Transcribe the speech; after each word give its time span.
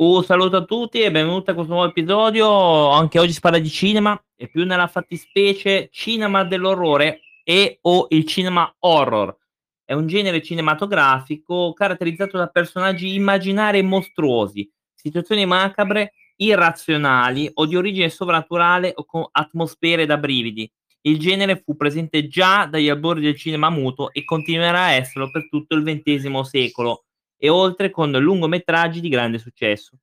Un 0.00 0.22
saluto 0.22 0.58
a 0.58 0.64
tutti 0.64 1.00
e 1.00 1.10
benvenuti 1.10 1.50
a 1.50 1.54
questo 1.54 1.72
nuovo 1.72 1.88
episodio. 1.88 2.90
Anche 2.90 3.18
oggi 3.18 3.32
si 3.32 3.40
parla 3.40 3.58
di 3.58 3.68
cinema 3.68 4.16
e 4.36 4.48
più 4.48 4.64
nella 4.64 4.86
fattispecie 4.86 5.88
cinema 5.90 6.44
dell'orrore 6.44 7.22
e 7.42 7.80
o 7.80 8.06
il 8.10 8.24
cinema 8.24 8.72
horror. 8.78 9.36
È 9.84 9.94
un 9.94 10.06
genere 10.06 10.40
cinematografico 10.40 11.72
caratterizzato 11.72 12.36
da 12.36 12.46
personaggi 12.46 13.12
immaginari 13.14 13.78
e 13.78 13.82
mostruosi, 13.82 14.70
situazioni 14.94 15.44
macabre, 15.46 16.12
irrazionali 16.36 17.50
o 17.54 17.66
di 17.66 17.74
origine 17.74 18.08
sovrannaturale 18.08 18.92
o 18.94 19.04
con 19.04 19.26
atmosfere 19.28 20.06
da 20.06 20.16
brividi. 20.16 20.70
Il 21.00 21.18
genere 21.18 21.60
fu 21.64 21.74
presente 21.74 22.28
già 22.28 22.66
dagli 22.66 22.88
albori 22.88 23.20
del 23.20 23.36
cinema 23.36 23.68
muto 23.68 24.12
e 24.12 24.24
continuerà 24.24 24.82
a 24.82 24.92
esserlo 24.92 25.28
per 25.28 25.48
tutto 25.48 25.74
il 25.74 25.82
XX 25.82 26.38
secolo 26.42 27.02
e 27.38 27.48
oltre 27.48 27.90
con 27.90 28.10
lungometraggi 28.10 29.00
di 29.00 29.08
grande 29.08 29.38
successo, 29.38 29.96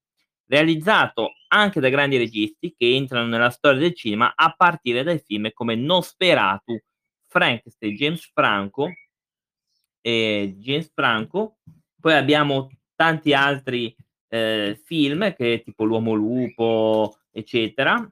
realizzato 0.47 1.33
anche 1.49 1.79
da 1.79 1.89
grandi 1.89 2.17
registi 2.17 2.73
che 2.75 2.95
entrano 2.95 3.27
nella 3.27 3.49
storia 3.49 3.79
del 3.79 3.93
cinema 3.93 4.33
a 4.35 4.53
partire 4.55 5.03
dai 5.03 5.19
film 5.19 5.51
come 5.53 5.75
Nosferatu, 5.75 6.79
Frankenstein, 7.27 7.93
James 7.95 8.31
Franco, 8.33 8.89
eh, 10.01 10.55
James 10.57 10.89
Franco, 10.93 11.57
poi 11.99 12.13
abbiamo 12.13 12.69
tanti 12.95 13.33
altri 13.33 13.93
eh, 14.29 14.79
film 14.83 15.33
che 15.33 15.61
tipo 15.63 15.83
L'Uomo 15.83 16.13
Lupo, 16.13 17.17
eccetera. 17.31 18.09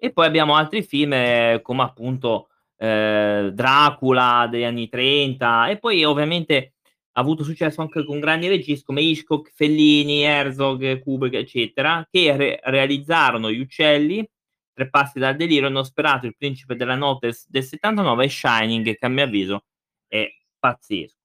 E 0.00 0.12
poi 0.12 0.26
abbiamo 0.26 0.54
altri 0.54 0.82
film 0.82 1.12
eh, 1.12 1.60
come 1.62 1.82
appunto 1.82 2.48
eh, 2.76 3.50
Dracula 3.52 4.46
degli 4.48 4.62
anni 4.62 4.88
30 4.88 5.68
e 5.68 5.78
poi 5.78 6.04
ovviamente 6.04 6.74
ha 7.18 7.20
avuto 7.20 7.42
successo 7.42 7.80
anche 7.80 8.04
con 8.04 8.20
grandi 8.20 8.46
registi 8.46 8.84
come 8.84 9.00
Hitchcock, 9.00 9.50
Fellini, 9.52 10.22
Herzog, 10.22 11.00
Kubrick, 11.00 11.34
eccetera, 11.34 12.06
che 12.08 12.36
re- 12.36 12.60
realizzarono 12.62 13.50
Gli 13.50 13.58
Uccelli, 13.58 14.26
Tre 14.72 14.88
passi 14.88 15.18
dal 15.18 15.34
delirio, 15.34 15.68
Nosferatu, 15.68 16.26
Il 16.26 16.36
principe 16.36 16.76
della 16.76 16.94
notte 16.94 17.32
del 17.48 17.64
79 17.64 18.24
e 18.24 18.28
Shining, 18.28 18.96
che 18.96 19.06
a 19.06 19.08
mio 19.08 19.24
avviso 19.24 19.64
è 20.06 20.30
pazzesco. 20.56 21.16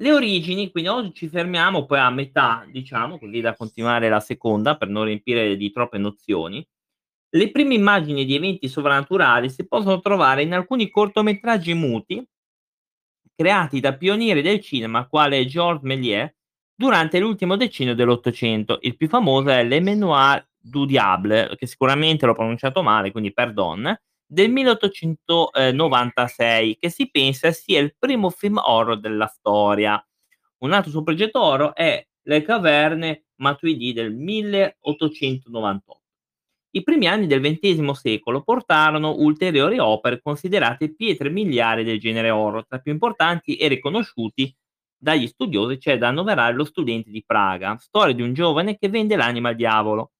Le 0.00 0.12
origini, 0.12 0.72
quindi 0.72 0.90
oggi 0.90 1.14
ci 1.14 1.28
fermiamo 1.28 1.86
poi 1.86 2.00
a 2.00 2.10
metà, 2.10 2.66
diciamo, 2.68 3.20
così 3.20 3.40
da 3.40 3.54
continuare 3.54 4.08
la 4.08 4.18
seconda 4.18 4.76
per 4.76 4.88
non 4.88 5.04
riempire 5.04 5.56
di 5.56 5.70
troppe 5.70 5.98
nozioni. 5.98 6.66
Le 7.30 7.50
prime 7.52 7.74
immagini 7.74 8.24
di 8.24 8.34
eventi 8.34 8.66
sovrannaturali 8.68 9.48
si 9.50 9.68
possono 9.68 10.00
trovare 10.00 10.42
in 10.42 10.52
alcuni 10.52 10.90
cortometraggi 10.90 11.74
muti 11.74 12.26
creati 13.38 13.78
da 13.78 13.96
pionieri 13.96 14.42
del 14.42 14.60
cinema 14.60 15.06
quale 15.06 15.46
Georges 15.46 15.84
Méliès 15.84 16.28
durante 16.74 17.20
l'ultimo 17.20 17.56
decennio 17.56 17.94
dell'Ottocento. 17.94 18.78
Il 18.80 18.96
più 18.96 19.06
famoso 19.06 19.50
è 19.50 19.62
Le 19.62 19.78
Mémoires 19.78 20.44
du 20.58 20.84
Diable, 20.84 21.54
che 21.56 21.68
sicuramente 21.68 22.26
l'ho 22.26 22.34
pronunciato 22.34 22.82
male, 22.82 23.12
quindi 23.12 23.32
perdon, 23.32 23.96
del 24.26 24.50
1896, 24.50 26.78
che 26.78 26.90
si 26.90 27.08
pensa 27.12 27.52
sia 27.52 27.78
il 27.78 27.94
primo 27.96 28.28
film 28.30 28.58
horror 28.58 28.98
della 28.98 29.28
storia. 29.28 30.04
Un 30.58 30.72
altro 30.72 30.90
suo 30.90 31.04
progetto 31.04 31.40
horror 31.40 31.74
è 31.74 32.04
Le 32.22 32.42
Caverne 32.42 33.26
Matuidi 33.36 33.92
del 33.92 34.12
1898. 34.12 35.97
I 36.70 36.82
primi 36.82 37.06
anni 37.06 37.26
del 37.26 37.40
XX 37.40 37.90
secolo 37.92 38.42
portarono 38.42 39.14
ulteriori 39.16 39.78
opere 39.78 40.20
considerate 40.20 40.94
pietre 40.94 41.30
miliari 41.30 41.82
del 41.82 41.98
genere 41.98 42.28
horror, 42.28 42.66
tra 42.66 42.76
i 42.76 42.82
più 42.82 42.92
importanti 42.92 43.56
e 43.56 43.68
riconosciuti 43.68 44.54
dagli 44.94 45.26
studiosi 45.26 45.78
c'è 45.78 45.96
da 45.96 46.08
annoverare 46.08 46.54
Lo 46.54 46.64
studente 46.64 47.10
di 47.10 47.24
Praga, 47.24 47.78
storia 47.78 48.14
di 48.14 48.20
un 48.20 48.34
giovane 48.34 48.76
che 48.76 48.90
vende 48.90 49.16
l'anima 49.16 49.48
al 49.48 49.56
diavolo. 49.56 50.12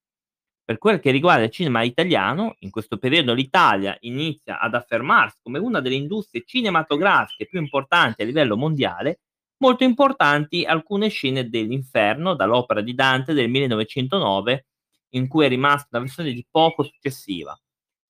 Per 0.64 0.78
quel 0.78 1.00
che 1.00 1.10
riguarda 1.10 1.44
il 1.44 1.50
cinema 1.50 1.82
italiano, 1.82 2.54
in 2.60 2.70
questo 2.70 2.96
periodo 2.96 3.34
l'Italia 3.34 3.96
inizia 4.00 4.58
ad 4.58 4.74
affermarsi 4.74 5.40
come 5.42 5.58
una 5.58 5.80
delle 5.80 5.96
industrie 5.96 6.44
cinematografiche 6.46 7.46
più 7.46 7.60
importanti 7.60 8.22
a 8.22 8.24
livello 8.24 8.56
mondiale, 8.56 9.20
molto 9.58 9.84
importanti 9.84 10.64
alcune 10.64 11.08
scene 11.08 11.48
dell'inferno 11.50 12.34
dall'opera 12.34 12.80
di 12.80 12.94
Dante 12.94 13.34
del 13.34 13.50
1909 13.50 14.66
in 15.10 15.28
cui 15.28 15.44
è 15.46 15.48
rimasta 15.48 15.88
una 15.92 16.00
versione 16.00 16.32
di 16.32 16.46
poco 16.50 16.82
successiva. 16.82 17.58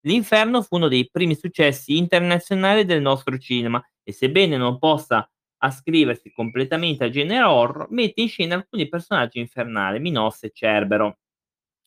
L'Inferno 0.03 0.63
fu 0.63 0.77
uno 0.77 0.89
dei 0.89 1.09
primi 1.11 1.35
successi 1.35 1.97
internazionali 1.97 2.85
del 2.85 3.01
nostro 3.01 3.37
cinema 3.39 3.85
e 4.03 4.13
sebbene 4.13 4.57
non 4.57 4.79
possa 4.79 5.29
ascriversi 5.59 6.33
completamente 6.33 7.05
al 7.05 7.11
genere 7.11 7.45
horror, 7.45 7.89
mette 7.91 8.21
in 8.21 8.29
scena 8.29 8.55
alcuni 8.55 8.89
personaggi 8.89 9.39
infernali, 9.39 9.99
Minosse 9.99 10.47
e 10.47 10.51
Cerbero. 10.53 11.19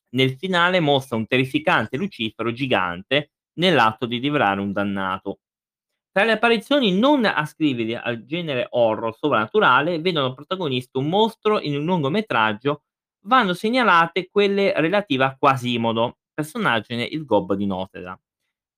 Nel 0.09 0.35
finale 0.35 0.79
mostra 0.81 1.15
un 1.15 1.25
terrificante 1.25 1.95
Lucifero 1.97 2.51
gigante 2.51 3.31
nell'atto 3.53 4.05
di 4.05 4.19
divorare 4.19 4.59
un 4.59 4.73
dannato. 4.73 5.39
Tra 6.11 6.25
le 6.25 6.33
apparizioni 6.33 6.97
non 6.97 7.23
ascrivibili 7.23 7.95
al 7.95 8.25
genere 8.25 8.67
horror 8.71 9.15
sovrannaturale 9.15 9.99
vedono 10.01 10.33
protagonista 10.33 10.99
un 10.99 11.07
mostro 11.07 11.61
in 11.61 11.77
un 11.77 11.85
lungometraggio 11.85 12.83
vanno 13.21 13.53
segnalate 13.53 14.29
quelle 14.29 14.73
relative 14.79 15.23
a 15.23 15.35
Quasimodo, 15.37 16.17
personaggio 16.33 16.93
il 16.93 17.25
Gobbo 17.25 17.55
di 17.55 17.65
Notre 17.65 18.01
Dame. 18.01 18.21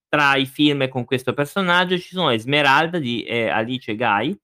Tra 0.08 0.36
i 0.36 0.46
film 0.46 0.88
con 0.90 1.06
questo 1.06 1.34
personaggio 1.34 1.98
ci 1.98 2.09
sono 2.09 2.30
Esmeralda 2.30 3.00
di 3.00 3.24
eh, 3.24 3.48
Alice 3.50 3.96
Guy 3.96 4.38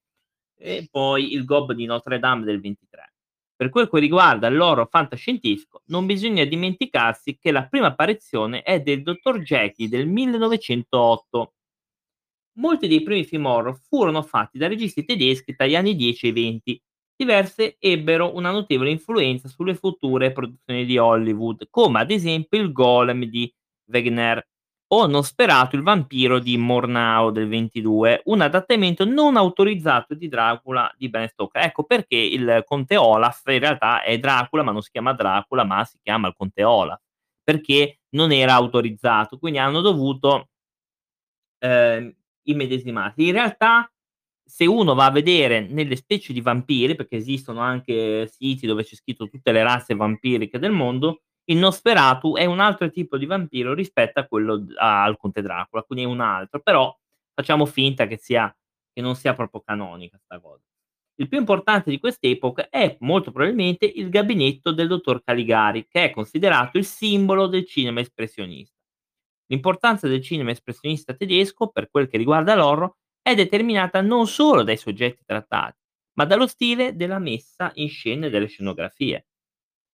e 0.57 0.87
poi 0.89 1.33
Il 1.33 1.45
Gobbo 1.45 1.73
di 1.73 1.85
Notre 1.85 2.19
Dame 2.19 2.43
del 2.43 2.59
23. 2.59 3.13
Per 3.55 3.69
quel 3.69 3.89
che 3.89 3.99
riguarda 3.99 4.49
l'oro 4.49 4.87
fantascientifico, 4.89 5.81
non 5.87 6.05
bisogna 6.05 6.45
dimenticarsi 6.45 7.37
che 7.37 7.51
la 7.51 7.67
prima 7.67 7.87
apparizione 7.87 8.61
è 8.61 8.81
del 8.81 9.03
Dottor 9.03 9.39
Jackie 9.41 9.89
del 9.89 10.07
1908. 10.07 11.53
Molti 12.53 12.87
dei 12.87 13.03
primi 13.03 13.25
film 13.25 13.45
horror 13.45 13.77
furono 13.77 14.21
fatti 14.21 14.57
da 14.57 14.67
registi 14.67 15.03
tedeschi 15.03 15.55
tra 15.55 15.65
gli 15.65 15.75
anni 15.75 15.95
10 15.95 16.27
e 16.27 16.31
20 16.31 16.81
diverse 17.19 17.75
ebbero 17.79 18.33
una 18.33 18.49
notevole 18.49 18.91
influenza 18.91 19.49
sulle 19.49 19.75
future 19.75 20.31
produzioni 20.31 20.85
di 20.85 20.97
Hollywood, 20.97 21.67
come 21.69 21.99
ad 21.99 22.11
esempio 22.11 22.61
il 22.61 22.71
Golem 22.71 23.25
di 23.25 23.53
Wegener 23.91 24.41
o 24.91 25.05
Nosferatu 25.05 25.75
il 25.75 25.83
vampiro 25.83 26.39
di 26.39 26.57
Mornau 26.57 27.29
del 27.31 27.49
22, 27.49 28.21
un 28.25 28.39
adattamento 28.39 29.03
non 29.03 29.35
autorizzato 29.35 30.15
di 30.15 30.29
Dracula 30.29 30.91
di 30.97 31.09
Ben 31.09 31.27
Stoker. 31.27 31.61
Ecco 31.61 31.83
perché 31.83 32.15
il 32.15 32.63
conte 32.65 32.95
Olaf 32.95 33.43
in 33.47 33.59
realtà 33.59 34.01
è 34.01 34.17
Dracula, 34.17 34.63
ma 34.63 34.71
non 34.71 34.81
si 34.81 34.89
chiama 34.89 35.13
Dracula, 35.13 35.65
ma 35.65 35.83
si 35.83 35.99
chiama 36.01 36.29
il 36.29 36.35
conte 36.37 36.63
Olaf, 36.63 37.01
perché 37.43 37.99
non 38.11 38.31
era 38.31 38.53
autorizzato, 38.53 39.37
quindi 39.37 39.59
hanno 39.59 39.81
dovuto 39.81 40.47
eh, 41.59 42.15
immedesimarsi. 42.43 43.27
In 43.27 43.33
realtà 43.33 43.91
se 44.49 44.65
uno 44.65 44.95
va 44.95 45.05
a 45.05 45.11
vedere 45.11 45.61
nelle 45.61 45.95
specie 45.95 46.33
di 46.33 46.41
vampiri, 46.41 46.95
perché 46.95 47.17
esistono 47.17 47.59
anche 47.59 48.27
siti 48.27 48.65
dove 48.65 48.83
c'è 48.83 48.95
scritto 48.95 49.29
tutte 49.29 49.51
le 49.51 49.61
razze 49.61 49.93
vampiriche 49.93 50.57
del 50.57 50.71
mondo, 50.71 51.21
il 51.45 51.57
Nosferatu 51.57 52.35
è 52.35 52.45
un 52.45 52.59
altro 52.59 52.89
tipo 52.89 53.17
di 53.17 53.27
vampiro 53.27 53.73
rispetto 53.75 54.19
a 54.19 54.25
quello 54.25 54.65
al 54.77 55.17
Conte 55.17 55.43
Dracula, 55.43 55.83
quindi 55.83 56.05
è 56.05 56.07
un 56.07 56.19
altro, 56.19 56.61
però 56.61 56.95
facciamo 57.33 57.67
finta 57.67 58.07
che, 58.07 58.17
sia, 58.17 58.51
che 58.91 59.01
non 59.01 59.15
sia 59.15 59.35
proprio 59.35 59.61
canonica 59.61 60.17
questa 60.17 60.39
cosa. 60.39 60.63
Il 61.15 61.27
più 61.27 61.37
importante 61.37 61.91
di 61.91 61.99
quest'epoca 61.99 62.69
è 62.69 62.97
molto 63.01 63.31
probabilmente 63.31 63.85
il 63.85 64.09
gabinetto 64.09 64.71
del 64.71 64.87
dottor 64.87 65.21
Caligari, 65.23 65.85
che 65.87 66.05
è 66.05 66.11
considerato 66.11 66.77
il 66.77 66.85
simbolo 66.85 67.45
del 67.45 67.67
cinema 67.67 67.99
espressionista. 67.99 68.75
L'importanza 69.47 70.07
del 70.07 70.21
cinema 70.21 70.51
espressionista 70.51 71.13
tedesco, 71.13 71.69
per 71.69 71.89
quel 71.89 72.07
che 72.07 72.17
riguarda 72.17 72.55
l'horror, 72.55 72.95
è 73.29 73.35
determinata 73.35 74.01
non 74.01 74.27
solo 74.27 74.63
dai 74.63 74.77
soggetti 74.77 75.23
trattati, 75.25 75.77
ma 76.13 76.25
dallo 76.25 76.47
stile 76.47 76.95
della 76.95 77.19
messa 77.19 77.71
in 77.75 77.89
scena 77.89 78.27
delle 78.27 78.47
scenografie. 78.47 79.27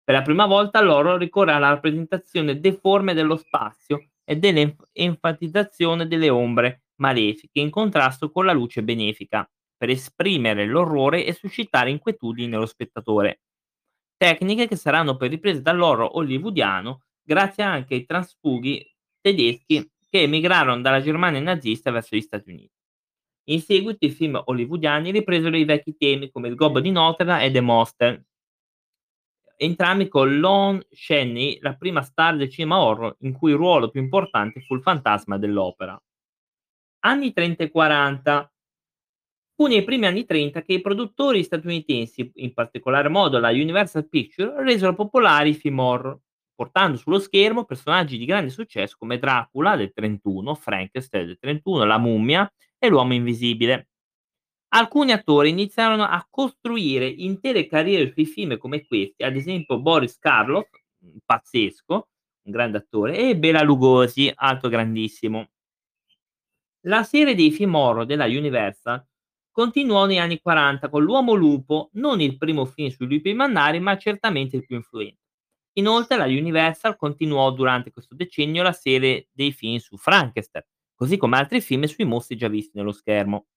Per 0.03 0.13
la 0.13 0.22
prima 0.22 0.46
volta 0.46 0.82
loro 0.82 1.17
ricorre 1.17 1.52
alla 1.52 1.70
rappresentazione 1.70 2.59
deforme 2.59 3.14
dello 3.14 3.35
spazio 3.35 4.09
e 4.23 4.37
dell'enfatizzazione 4.37 6.08
delle 6.08 6.29
ombre 6.29 6.84
malefiche 6.96 7.59
in 7.59 7.70
contrasto 7.70 8.32
con 8.32 8.46
la 8.46 8.53
luce 8.53 8.84
benefica, 8.84 9.49
per 9.76 9.90
esprimere 9.90 10.66
l'orrore 10.66 11.26
e 11.26 11.34
suscitare 11.34 11.90
inquietudini 11.90 12.47
nello 12.47 12.66
spettatore. 12.66 13.41
Tecniche 14.16 14.67
che 14.67 14.78
saranno 14.78 15.17
poi 15.17 15.28
riprese 15.28 15.61
dall'horror 15.61 16.11
hollywoodiano 16.14 17.03
grazie 17.22 17.64
anche 17.64 17.96
ai 17.96 18.05
transfughi 18.05 18.96
tedeschi 19.20 19.91
che 20.09 20.22
emigrarono 20.22 20.81
dalla 20.81 21.02
Germania 21.02 21.41
nazista 21.41 21.91
verso 21.91 22.16
gli 22.16 22.22
Stati 22.22 22.49
Uniti. 22.52 22.75
In 23.47 23.62
seguito 23.62 24.06
i 24.06 24.09
film 24.09 24.42
hollywoodiani 24.44 25.12
ripresero 25.12 25.56
i 25.56 25.66
vecchi 25.66 25.96
temi 25.96 26.32
come 26.32 26.47
Il 26.47 26.56
gobbo 26.56 26.80
di 26.80 26.90
Notre 26.90 27.26
Dame 27.26 27.46
e 27.46 27.52
The 27.52 27.62
Monster, 27.62 28.26
entrambi 29.58 30.08
con 30.08 30.40
Lon 30.40 30.84
Chaney, 30.90 31.59
la 31.62 31.76
prima 31.76 32.02
star 32.02 32.36
del 32.38 32.50
cinema 32.50 32.80
horror, 32.80 33.16
in 33.20 33.34
cui 33.34 33.52
il 33.52 33.58
ruolo 33.58 33.90
più 33.90 34.02
importante 34.02 34.62
fu 34.62 34.74
il 34.76 34.82
fantasma 34.82 35.38
dell'opera. 35.38 36.00
Anni 37.02 37.34
30 37.34 37.64
e 37.64 37.70
40. 37.70 38.52
Fu 39.56 39.68
nei 39.68 39.84
primi 39.84 40.08
anni 40.08 40.26
'30 40.26 40.64
che 40.64 40.74
i 40.74 40.82
produttori 40.82 41.44
statunitensi, 41.44 42.32
in 42.36 42.53
particolar 42.53 43.09
modo 43.09 43.40
la 43.40 43.52
Universal 43.52 44.09
Pictures, 44.09 44.56
resero 44.58 44.96
popolari 44.96 45.52
i 45.52 45.53
film 45.53 45.80
horror, 45.80 46.20
portando 46.53 46.98
sullo 46.98 47.20
schermo 47.20 47.64
personaggi 47.64 48.18
di 48.18 48.26
grande 48.26 48.50
successo 48.50 48.96
come 48.98 49.20
Dracula 49.20 49.78
del 49.78 49.94
'31, 49.94 50.56
Frankenstein 50.56 51.28
del 51.28 51.38
'31, 51.38 51.86
La 51.86 52.00
mummia 52.00 52.52
e 52.78 52.88
L'uomo 52.88 53.14
invisibile. 53.14 53.90
Alcuni 54.70 55.12
attori 55.12 55.50
iniziarono 55.50 56.04
a 56.04 56.26
costruire 56.30 57.08
intere 57.08 57.68
carriere 57.68 58.12
sui 58.12 58.26
film 58.26 58.58
come 58.58 58.86
questi, 58.86 59.24
ad 59.24 59.36
esempio 59.36 59.80
Boris 59.80 60.18
Karloff, 60.20 60.70
pazzesco, 61.24 62.10
un 62.44 62.52
grande 62.52 62.80
attore, 62.80 63.18
e 63.18 63.38
Bela 63.38 63.62
Lugosi, 63.62 64.32
altro 64.36 64.70
grandissimo. 64.70 65.48
La 66.88 67.04
serie 67.04 67.36
dei 67.36 67.52
film 67.52 67.76
horror 67.76 68.06
della 68.06 68.26
Universal 68.26 69.04
continuò 69.50 70.06
negli 70.06 70.18
anni 70.18 70.42
'40 70.42 70.90
con 70.90 71.04
L'uomo 71.04 71.34
lupo, 71.34 71.90
non 71.94 72.20
il 72.20 72.38
primo 72.38 72.66
film 72.66 72.90
sui 72.90 73.08
lupi 73.08 73.34
mannari, 73.34 73.80
ma 73.80 73.98
certamente 73.98 74.58
il 74.58 74.66
più 74.66 74.76
influente. 74.76 75.22
Inoltre 75.78 76.18
la 76.18 76.26
Universal 76.26 76.96
continuò 76.98 77.50
durante 77.52 77.92
questo 77.92 78.16
decennio 78.16 78.64
la 78.64 78.74
serie 78.74 79.30
dei 79.32 79.52
film 79.52 79.78
su 79.78 79.98
Frankenstein, 79.98 80.66
così 80.96 81.18
come 81.18 81.38
altri 81.38 81.62
film 81.62 81.84
sui 81.86 82.06
mostri 82.06 82.36
già 82.38 82.47
visti 82.47 82.78
nello 82.78 82.92
schermo. 82.92 83.47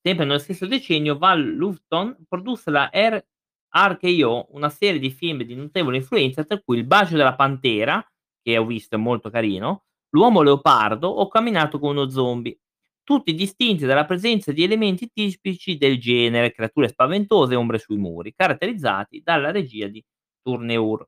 Sempre 0.00 0.24
nello 0.24 0.38
stesso 0.38 0.66
decennio 0.66 1.18
Val 1.18 1.42
Lufton 1.42 2.16
produsse 2.28 2.70
la 2.70 2.90
RKO, 2.92 4.46
una 4.50 4.68
serie 4.68 5.00
di 5.00 5.10
film 5.10 5.42
di 5.42 5.54
notevole 5.54 5.96
influenza, 5.96 6.44
tra 6.44 6.60
cui 6.60 6.78
Il 6.78 6.84
bacio 6.84 7.16
della 7.16 7.34
pantera, 7.34 8.04
che 8.42 8.56
ho 8.58 8.64
visto 8.64 8.94
è 8.94 8.98
molto 8.98 9.30
carino, 9.30 9.84
L'uomo 10.10 10.42
leopardo 10.42 11.08
o 11.08 11.28
Camminato 11.28 11.78
con 11.78 11.90
uno 11.90 12.08
zombie, 12.08 12.58
tutti 13.02 13.34
distinti 13.34 13.84
dalla 13.84 14.04
presenza 14.04 14.52
di 14.52 14.62
elementi 14.62 15.10
tipici 15.12 15.76
del 15.76 15.98
genere, 15.98 16.52
creature 16.52 16.88
spaventose 16.88 17.52
e 17.52 17.56
ombre 17.56 17.78
sui 17.78 17.96
muri, 17.96 18.32
caratterizzati 18.34 19.20
dalla 19.22 19.50
regia 19.50 19.88
di 19.88 20.02
Tourneur. 20.42 21.06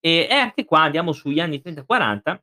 E 0.00 0.26
anche 0.30 0.64
qua 0.64 0.80
andiamo 0.82 1.12
sugli 1.12 1.38
anni 1.40 1.60
30-40, 1.60 2.42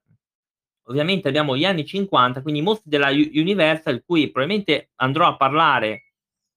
ovviamente 0.89 1.27
abbiamo 1.27 1.55
gli 1.55 1.65
anni 1.65 1.85
50, 1.85 2.41
quindi 2.41 2.61
mostri 2.61 2.89
della 2.89 3.09
Universal, 3.09 4.03
cui 4.05 4.29
probabilmente 4.31 4.91
andrò 4.95 5.27
a 5.27 5.37
parlare 5.37 6.05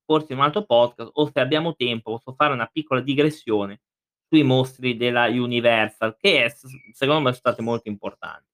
forse 0.05 0.33
in 0.33 0.39
un 0.39 0.45
altro 0.45 0.65
podcast, 0.65 1.11
o 1.15 1.31
se 1.33 1.41
abbiamo 1.41 1.75
tempo 1.75 2.13
posso 2.13 2.35
fare 2.35 2.53
una 2.53 2.67
piccola 2.67 3.01
digressione 3.01 3.81
sui 4.29 4.43
mostri 4.43 4.97
della 4.97 5.27
Universal, 5.27 6.17
che 6.19 6.45
è, 6.45 6.49
secondo 6.93 7.21
me 7.21 7.33
sono 7.33 7.35
stati 7.35 7.63
molto 7.63 7.89
importanti. 7.89 8.49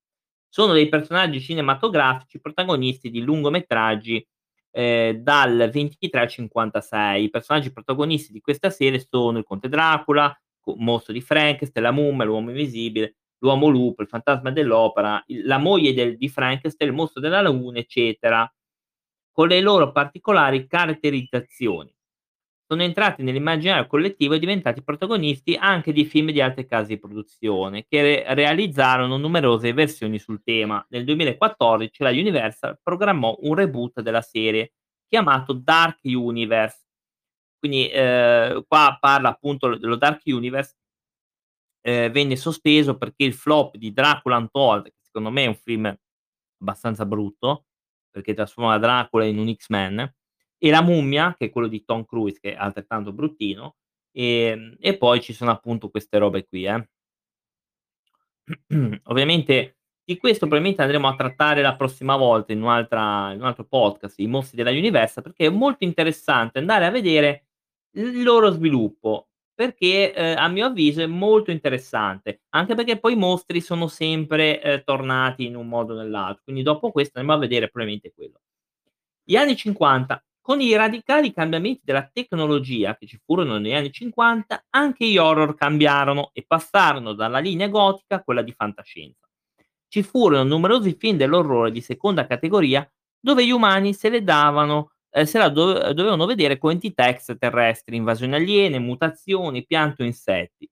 Sono 0.48 0.72
dei 0.72 0.88
personaggi 0.88 1.40
cinematografici 1.40 2.40
protagonisti 2.40 3.10
di 3.10 3.20
lungometraggi 3.20 4.26
eh, 4.70 5.18
dal 5.22 5.70
23 5.72 6.20
al 6.20 6.28
56. 6.28 7.24
I 7.24 7.30
personaggi 7.30 7.72
protagonisti 7.72 8.32
di 8.32 8.40
questa 8.40 8.70
serie 8.70 9.04
sono 9.08 9.38
il 9.38 9.44
Conte 9.44 9.68
Dracula, 9.68 10.36
Mostro 10.76 11.12
di 11.12 11.20
Frankenstein, 11.22 11.84
la 11.84 11.92
mummia, 11.92 12.24
l'uomo 12.26 12.50
invisibile, 12.50 13.17
l'uomo 13.38 13.68
lupo, 13.68 14.02
il 14.02 14.08
fantasma 14.08 14.50
dell'opera, 14.50 15.22
il, 15.26 15.44
la 15.46 15.58
moglie 15.58 15.94
del, 15.94 16.16
di 16.16 16.28
Frankenstein, 16.28 16.90
il 16.90 16.96
mostro 16.96 17.20
della 17.20 17.40
laguna, 17.40 17.78
eccetera, 17.78 18.50
con 19.32 19.48
le 19.48 19.60
loro 19.60 19.92
particolari 19.92 20.66
caratterizzazioni. 20.66 21.94
Sono 22.66 22.82
entrati 22.82 23.22
nell'immaginario 23.22 23.86
collettivo 23.86 24.34
e 24.34 24.38
diventati 24.38 24.82
protagonisti 24.82 25.54
anche 25.54 25.90
di 25.92 26.04
film 26.04 26.32
di 26.32 26.40
altre 26.40 26.66
case 26.66 26.88
di 26.88 26.98
produzione, 26.98 27.86
che 27.88 28.02
re- 28.02 28.34
realizzarono 28.34 29.16
numerose 29.16 29.72
versioni 29.72 30.18
sul 30.18 30.42
tema. 30.42 30.84
Nel 30.90 31.04
2014 31.04 32.02
la 32.02 32.10
Universal 32.10 32.78
programmò 32.82 33.38
un 33.40 33.54
reboot 33.54 34.00
della 34.02 34.20
serie 34.20 34.72
chiamato 35.06 35.54
Dark 35.54 36.00
Universe. 36.02 36.84
Quindi 37.58 37.88
eh, 37.88 38.62
qua 38.68 38.98
parla 39.00 39.30
appunto 39.30 39.76
dello 39.76 39.96
Dark 39.96 40.22
Universe 40.26 40.76
eh, 41.88 42.10
venne 42.10 42.36
sospeso 42.36 42.98
perché 42.98 43.24
il 43.24 43.32
flop 43.32 43.76
di 43.76 43.92
Dracula 43.92 44.36
Untold, 44.36 44.84
che 44.84 44.98
secondo 45.00 45.30
me 45.30 45.44
è 45.44 45.46
un 45.46 45.54
film 45.54 45.96
abbastanza 46.60 47.06
brutto, 47.06 47.64
perché 48.10 48.34
trasforma 48.34 48.78
Dracula 48.78 49.24
in 49.24 49.38
un 49.38 49.54
X-Men, 49.54 50.14
e 50.58 50.70
La 50.70 50.82
mummia, 50.82 51.34
che 51.38 51.46
è 51.46 51.50
quello 51.50 51.68
di 51.68 51.84
Tom 51.84 52.04
Cruise, 52.04 52.38
che 52.40 52.52
è 52.52 52.56
altrettanto 52.56 53.12
bruttino, 53.12 53.76
e, 54.12 54.24
ehm, 54.24 54.76
e 54.78 54.98
poi 54.98 55.22
ci 55.22 55.32
sono 55.32 55.50
appunto 55.50 55.88
queste 55.88 56.18
robe 56.18 56.46
qui. 56.46 56.64
Eh. 56.64 56.88
Ovviamente 59.04 59.78
di 60.04 60.16
questo 60.16 60.46
probabilmente 60.46 60.82
andremo 60.82 61.08
a 61.08 61.14
trattare 61.14 61.62
la 61.62 61.76
prossima 61.76 62.16
volta 62.16 62.52
in, 62.52 62.58
in 62.58 62.64
un 62.64 63.42
altro 63.42 63.64
podcast, 63.64 64.18
i 64.18 64.26
mostri 64.26 64.56
della 64.56 64.70
Universa, 64.70 65.22
perché 65.22 65.46
è 65.46 65.50
molto 65.50 65.84
interessante 65.84 66.58
andare 66.58 66.86
a 66.86 66.90
vedere 66.90 67.46
il 67.92 68.22
loro 68.22 68.50
sviluppo 68.50 69.27
perché, 69.58 70.14
ehm, 70.14 70.36
a 70.38 70.46
mio 70.48 70.66
avviso 70.66 71.00
è 71.02 71.06
molto 71.06 71.50
interessante, 71.50 72.42
anche 72.50 72.76
perché 72.76 72.98
poi 73.00 73.14
i 73.14 73.16
mostri 73.16 73.60
sono 73.60 73.88
sempre, 73.88 74.62
ehm, 74.62 74.82
tornati 74.84 75.46
in 75.46 75.56
un 75.56 75.66
modo 75.66 75.94
o 75.94 75.96
nell'altro, 75.96 76.42
quindi 76.44 76.62
dopo 76.62 76.92
questo 76.92 77.18
andremo 77.18 77.36
a 77.36 77.40
vedere 77.42 77.68
probabilmente 77.68 78.12
quello. 78.14 78.40
Gli 79.24 79.36
anni 79.36 79.56
'50, 79.56 80.22
con 80.40 80.60
i 80.60 80.74
radicali 80.76 81.32
cambiamenti 81.32 81.80
della 81.84 82.08
tecnologia 82.12 82.96
che 82.96 83.06
ci 83.06 83.20
furono 83.24 83.58
negli 83.58 83.74
anni 83.74 83.90
'50, 83.92 84.66
anche 84.70 85.06
gli 85.08 85.18
horror 85.18 85.54
cambiarono 85.56 86.30
e 86.32 86.44
passarono 86.46 87.12
dalla 87.14 87.38
linea 87.40 87.68
gotica 87.68 88.16
a 88.16 88.22
quella 88.22 88.42
di 88.42 88.52
fantascienza. 88.52 89.26
Ci 89.88 90.02
furono 90.02 90.44
numerosi 90.44 90.94
film 90.98 91.16
dell'orrore 91.16 91.70
di 91.72 91.80
seconda 91.80 92.26
categoria 92.26 92.88
dove 93.20 93.44
gli 93.46 93.50
umani 93.50 93.94
se 93.94 94.08
le 94.10 94.22
davano 94.22 94.92
eh, 95.10 95.26
se 95.26 95.38
la 95.38 95.48
do- 95.48 95.92
dovevano 95.92 96.26
vedere 96.26 96.58
con 96.58 96.70
entità 96.72 97.08
extraterrestri, 97.08 97.96
invasioni 97.96 98.34
aliene, 98.34 98.78
mutazioni, 98.78 99.66
piante 99.66 100.02
o 100.02 100.06
insetti. 100.06 100.68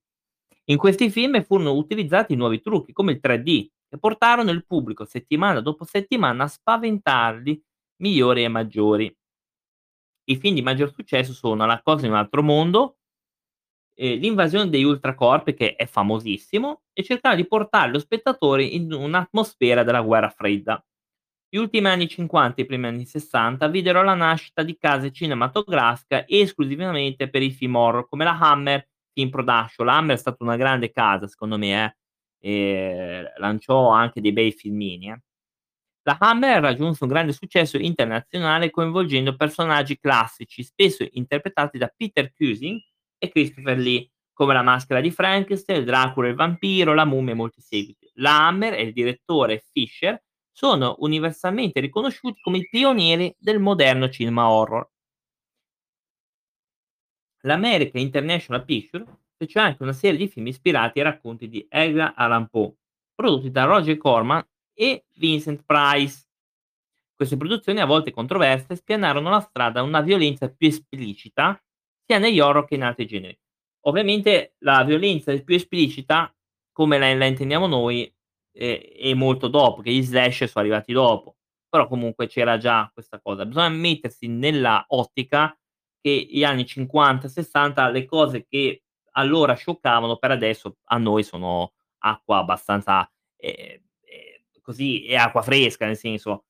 In 0.69 0.77
questi 0.79 1.11
film 1.11 1.43
furono 1.45 1.73
utilizzati 1.75 2.35
nuovi 2.35 2.61
trucchi 2.61 2.93
come 2.93 3.13
il 3.13 3.21
3D 3.21 3.67
che 3.89 3.99
portarono 3.99 4.51
il 4.51 4.67
pubblico 4.67 5.05
settimana 5.05 5.61
dopo 5.61 5.85
settimana 5.85 6.45
a 6.45 6.49
spaventarli 6.49 7.63
migliori 8.03 8.43
e 8.45 8.49
maggiori. 8.49 9.17
I 10.29 10.37
film 10.37 10.55
di 10.55 10.63
maggior 10.63 10.93
successo 10.93 11.33
sono 11.33 11.67
La 11.67 11.81
cosa 11.83 12.07
in 12.07 12.13
un 12.13 12.19
altro 12.19 12.43
mondo, 12.43 12.99
eh, 13.95 14.17
L'invasione 14.17 14.69
degli 14.69 14.83
ultracorpi, 14.83 15.55
che 15.55 15.75
è 15.77 15.87
famosissimo, 15.87 16.83
e 16.93 17.03
cercare 17.03 17.37
di 17.37 17.47
portare 17.47 17.91
lo 17.91 17.99
spettatore 17.99 18.65
in 18.65 18.93
un'atmosfera 18.93 19.83
della 19.85 20.03
guerra 20.03 20.29
fredda. 20.31 20.83
Gli 21.49 21.59
ultimi 21.59 21.87
anni 21.89 22.09
'50 22.09 22.61
e 22.61 22.65
i 22.65 22.67
primi 22.67 22.87
anni 22.87 23.05
'60 23.07 23.69
videro 23.69 24.03
la 24.03 24.15
nascita 24.15 24.63
di 24.63 24.77
case 24.77 25.13
cinematografiche 25.13 26.25
esclusivamente 26.29 27.29
per 27.31 27.43
i 27.43 27.51
film 27.51 27.77
horror, 27.77 28.09
come 28.09 28.25
la 28.25 28.37
Hammer 28.39 28.89
Film 29.13 29.31
Production. 29.31 29.87
La 29.87 29.97
Hammer 29.97 30.17
è 30.17 30.19
stata 30.19 30.43
una 30.43 30.57
grande 30.57 30.91
casa, 30.91 31.29
secondo 31.29 31.57
me, 31.57 31.97
eh, 32.41 32.51
e 32.51 33.33
lanciò 33.39 33.89
anche 33.91 34.21
dei 34.21 34.33
bei 34.33 34.51
filmini, 34.53 35.11
eh. 35.11 35.21
La 36.05 36.17
Hammer 36.21 36.61
raggiunse 36.63 37.05
un 37.05 37.11
grande 37.11 37.33
successo 37.33 37.79
internazionale 37.79 38.71
coinvolgendo 38.71 39.37
personaggi 39.37 39.99
classici, 39.99 40.63
spesso 40.65 41.07
interpretati 41.13 41.79
da 41.79 41.93
Peter 41.97 42.33
Cushing 42.33 42.81
e 43.19 43.29
Christopher 43.31 43.79
Lee, 43.79 44.11
come 44.33 44.55
La 44.55 44.63
maschera 44.63 45.01
di 45.01 45.11
Frankenstein, 45.11 45.85
Dracula 45.85 46.29
il 46.29 46.35
vampiro, 46.37 46.95
La 46.95 47.05
mummia 47.05 47.33
e 47.35 47.37
molti 47.37 47.61
seguiti. 47.61 48.11
La 48.15 48.47
Hammer 48.47 48.75
e 48.75 48.83
il 48.83 48.93
direttore 48.93 49.65
Fisher 49.73 50.23
sono 50.57 50.97
universalmente 51.01 51.81
riconosciuti 51.81 52.41
come 52.41 52.59
i 52.59 52.67
pionieri 52.67 53.37
del 53.39 53.61
moderno 53.61 54.09
cinema 54.09 54.49
horror. 54.49 54.91
L'American 57.43 58.01
International 58.01 58.65
Pictures 58.65 59.07
fece 59.37 59.59
anche 59.59 59.83
una 59.83 59.93
serie 59.93 60.17
di 60.17 60.29
film 60.29 60.47
ispirati 60.47 60.99
ai 60.99 61.05
racconti 61.05 61.51
di 61.51 61.67
Edgar 61.69 62.15
Allan 62.17 62.49
Poe, 62.49 62.75
prodotti 63.15 63.51
da 63.51 63.65
Roger 63.65 63.99
Corman 63.99 64.43
e 64.73 65.05
Vincent 65.17 65.63
Price. 65.67 66.27
Queste 67.15 67.37
produzioni, 67.37 67.81
a 67.81 67.85
volte 67.85 68.11
controverse, 68.11 68.77
spianarono 68.77 69.29
la 69.29 69.41
strada 69.41 69.81
a 69.81 69.83
una 69.83 70.01
violenza 70.01 70.49
più 70.49 70.69
esplicita 70.69 71.63
sia 72.03 72.17
negli 72.17 72.41
horror 72.41 72.65
che 72.65 72.77
in 72.77 72.83
altri 72.83 73.07
generi. 73.07 73.39
Ovviamente 73.81 74.55
la 74.61 74.83
violenza 74.85 75.39
più 75.43 75.55
esplicita, 75.55 76.35
come 76.73 76.97
la, 76.97 77.15
la 77.15 77.27
intendiamo 77.27 77.67
noi, 77.67 78.11
e, 78.57 78.95
e 78.99 79.15
molto 79.15 79.49
dopo, 79.49 79.83
che 79.83 79.93
gli 79.93 80.03
slash 80.03 80.45
sono 80.45 80.65
arrivati 80.65 80.93
dopo. 80.93 81.37
Però 81.69 81.87
comunque 81.89 82.27
c'era 82.27 82.57
già 82.57 82.91
questa 82.93 83.21
cosa. 83.21 83.45
Bisogna 83.45 83.69
mettersi 83.69 84.27
nella 84.29 84.85
ottica 84.89 85.57
che 86.01 86.27
gli 86.31 86.45
anni 86.45 86.65
50, 86.65 87.29
60, 87.29 87.89
le 87.91 88.05
cose 88.07 88.47
che 88.49 88.83
allora 89.13 89.55
scioccavano, 89.55 90.17
per 90.17 90.31
adesso 90.31 90.79
a 90.85 90.99
noi 90.99 91.23
sono 91.23 91.73
acqua 91.99 92.39
abbastanza 92.39 93.11
eh, 93.37 93.83
eh, 94.01 94.45
così, 94.63 95.07
è 95.07 95.17
acqua 95.17 95.43
fresca, 95.43 95.87
nel 95.87 95.97
senso. 95.97 96.45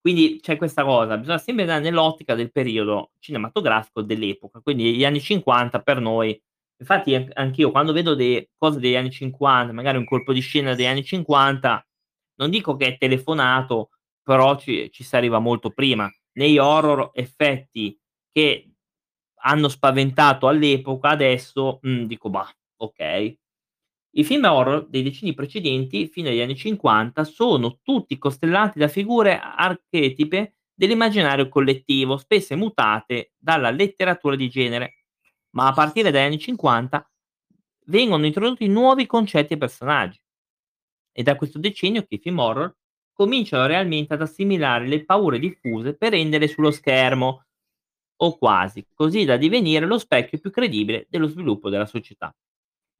Quindi 0.00 0.40
c'è 0.40 0.56
questa 0.56 0.84
cosa, 0.84 1.16
bisogna 1.16 1.38
sempre 1.38 1.62
andare 1.62 1.80
nell'ottica 1.80 2.34
del 2.34 2.50
periodo 2.50 3.12
cinematografico 3.20 4.02
dell'epoca. 4.02 4.60
Quindi 4.60 4.94
gli 4.96 5.04
anni 5.04 5.20
50 5.20 5.80
per 5.80 6.00
noi 6.00 6.40
Infatti 6.82 7.14
anch'io 7.34 7.70
quando 7.70 7.92
vedo 7.92 8.14
de 8.16 8.50
cose 8.56 8.80
degli 8.80 8.96
anni 8.96 9.12
'50, 9.12 9.72
magari 9.72 9.98
un 9.98 10.04
colpo 10.04 10.32
di 10.32 10.40
scena 10.40 10.74
degli 10.74 10.86
anni 10.86 11.04
'50, 11.04 11.86
non 12.40 12.50
dico 12.50 12.74
che 12.76 12.86
è 12.88 12.98
telefonato, 12.98 13.90
però 14.22 14.56
ci 14.58 14.90
ci 14.90 15.04
si 15.04 15.14
arriva 15.16 15.38
molto 15.38 15.70
prima. 15.70 16.10
Negli 16.32 16.58
horror 16.58 17.10
effetti 17.14 17.96
che 18.32 18.68
hanno 19.44 19.68
spaventato 19.68 20.48
all'epoca, 20.48 21.10
adesso, 21.10 21.78
mhmm, 21.82 22.04
dico: 22.06 22.30
"Bah, 22.30 22.50
okay". 22.78 23.38
I 24.14 24.24
film 24.24 24.44
horror 24.44 24.88
dei 24.88 25.02
decenni 25.02 25.34
precedenti, 25.34 26.08
fino 26.08 26.28
agli 26.30 26.40
anni 26.40 26.56
'50, 26.56 27.24
sono 27.24 27.78
tutti 27.82 28.18
costellati 28.18 28.78
da 28.78 28.88
figure 28.88 29.38
archetipe 29.40 30.56
dell'immaginario 30.74 31.48
collettivo, 31.48 32.16
spesse 32.18 32.56
mutate 32.56 33.32
dalla 33.38 33.70
letteratura 33.70 34.36
di 34.36 34.48
genere, 34.50 35.01
ma 35.52 35.68
a 35.68 35.72
partire 35.72 36.10
dagli 36.10 36.24
anni 36.24 36.38
'50 36.38 37.10
vengono 37.86 38.26
introdotti 38.26 38.66
nuovi 38.68 39.06
concetti 39.06 39.54
e 39.54 39.58
personaggi. 39.58 40.20
È 41.10 41.22
da 41.22 41.36
questo 41.36 41.58
decennio 41.58 42.02
che 42.04 42.16
i 42.16 42.18
film 42.18 42.38
horror 42.38 42.74
cominciano 43.12 43.66
realmente 43.66 44.14
ad 44.14 44.22
assimilare 44.22 44.86
le 44.86 45.04
paure 45.04 45.38
diffuse 45.38 45.94
per 45.96 46.12
renderle 46.12 46.48
sullo 46.48 46.70
schermo, 46.70 47.44
o 48.22 48.38
quasi, 48.38 48.86
così 48.94 49.24
da 49.24 49.36
divenire 49.36 49.86
lo 49.86 49.98
specchio 49.98 50.38
più 50.38 50.50
credibile 50.50 51.06
dello 51.10 51.26
sviluppo 51.26 51.68
della 51.70 51.86
società. 51.86 52.34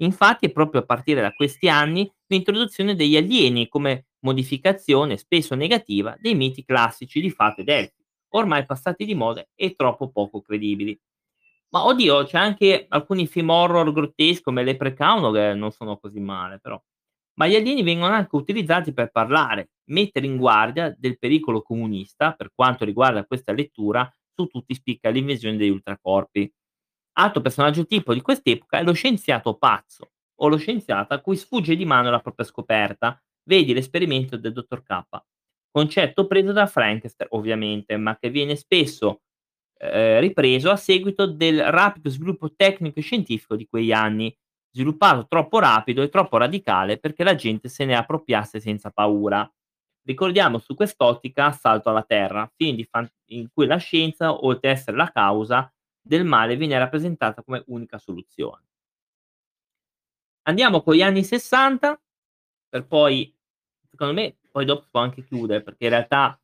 Infatti 0.00 0.46
è 0.46 0.52
proprio 0.52 0.80
a 0.82 0.84
partire 0.84 1.20
da 1.20 1.32
questi 1.32 1.68
anni 1.68 2.10
l'introduzione 2.26 2.96
degli 2.96 3.16
alieni 3.16 3.68
come 3.68 4.06
modificazione 4.20 5.16
spesso 5.16 5.54
negativa 5.54 6.16
dei 6.20 6.34
miti 6.34 6.64
classici 6.64 7.20
di 7.20 7.30
fate 7.30 7.62
ed 7.62 7.68
elfi, 7.68 8.04
ormai 8.30 8.66
passati 8.66 9.04
di 9.04 9.14
moda 9.14 9.46
e 9.54 9.74
troppo 9.74 10.10
poco 10.10 10.40
credibili. 10.40 10.98
Ma 11.74 11.86
oddio, 11.86 12.24
c'è 12.24 12.36
anche 12.38 12.84
alcuni 12.88 13.26
film 13.26 13.48
horror 13.48 13.92
grotteschi 13.92 14.42
come 14.42 14.62
Leprechaun 14.62 15.32
che 15.32 15.54
non 15.54 15.70
sono 15.70 15.96
così 15.96 16.20
male 16.20 16.58
però. 16.60 16.80
Ma 17.38 17.46
gli 17.46 17.54
alieni 17.54 17.82
vengono 17.82 18.12
anche 18.12 18.36
utilizzati 18.36 18.92
per 18.92 19.10
parlare, 19.10 19.70
mettere 19.88 20.26
in 20.26 20.36
guardia 20.36 20.94
del 20.96 21.18
pericolo 21.18 21.62
comunista, 21.62 22.32
per 22.32 22.50
quanto 22.54 22.84
riguarda 22.84 23.24
questa 23.24 23.52
lettura, 23.52 24.10
su 24.34 24.46
tutti 24.46 24.74
spicca 24.74 25.08
l'invasione 25.08 25.56
degli 25.56 25.70
ultracorpi. 25.70 26.52
Altro 27.14 27.40
personaggio 27.40 27.86
tipo 27.86 28.12
di 28.12 28.20
quest'epoca 28.20 28.78
è 28.78 28.82
lo 28.82 28.92
scienziato 28.92 29.54
pazzo, 29.56 30.10
o 30.40 30.48
lo 30.48 30.56
scienziato 30.58 31.14
a 31.14 31.20
cui 31.20 31.36
sfugge 31.36 31.74
di 31.76 31.86
mano 31.86 32.10
la 32.10 32.20
propria 32.20 32.46
scoperta. 32.46 33.18
Vedi 33.44 33.72
l'esperimento 33.72 34.36
del 34.36 34.52
dottor 34.52 34.82
K. 34.82 35.02
Concetto 35.70 36.26
preso 36.26 36.52
da 36.52 36.66
Frankenstein, 36.66 37.30
ovviamente, 37.32 37.96
ma 37.96 38.16
che 38.18 38.28
viene 38.30 38.56
spesso 38.56 39.22
eh, 39.82 40.20
ripreso 40.20 40.70
a 40.70 40.76
seguito 40.76 41.26
del 41.26 41.60
rapido 41.70 42.08
sviluppo 42.08 42.54
tecnico 42.54 43.00
e 43.00 43.02
scientifico 43.02 43.56
di 43.56 43.66
quegli 43.66 43.90
anni, 43.90 44.34
sviluppato 44.70 45.26
troppo 45.26 45.58
rapido 45.58 46.02
e 46.02 46.08
troppo 46.08 46.36
radicale 46.36 46.98
perché 46.98 47.24
la 47.24 47.34
gente 47.34 47.68
se 47.68 47.84
ne 47.84 47.96
appropriasse 47.96 48.60
senza 48.60 48.90
paura. 48.90 49.50
Ricordiamo 50.04 50.58
su 50.58 50.74
quest'ottica 50.74 51.46
Assalto 51.46 51.90
alla 51.90 52.04
Terra, 52.04 52.50
film 52.56 52.82
fan- 52.88 53.10
in 53.30 53.48
cui 53.52 53.66
la 53.66 53.76
scienza, 53.76 54.32
oltre 54.32 54.70
ad 54.70 54.76
essere 54.76 54.96
la 54.96 55.10
causa 55.10 55.72
del 56.00 56.24
male, 56.24 56.56
viene 56.56 56.78
rappresentata 56.78 57.42
come 57.42 57.64
unica 57.66 57.98
soluzione. 57.98 58.64
Andiamo 60.44 60.82
con 60.82 60.94
gli 60.94 61.02
anni 61.02 61.22
60, 61.22 62.00
per 62.68 62.86
poi, 62.86 63.32
secondo 63.88 64.12
me, 64.12 64.36
poi 64.50 64.64
dopo 64.64 64.86
può 64.90 65.00
anche 65.00 65.24
chiudere, 65.24 65.62
perché 65.62 65.84
in 65.84 65.90
realtà 65.90 66.40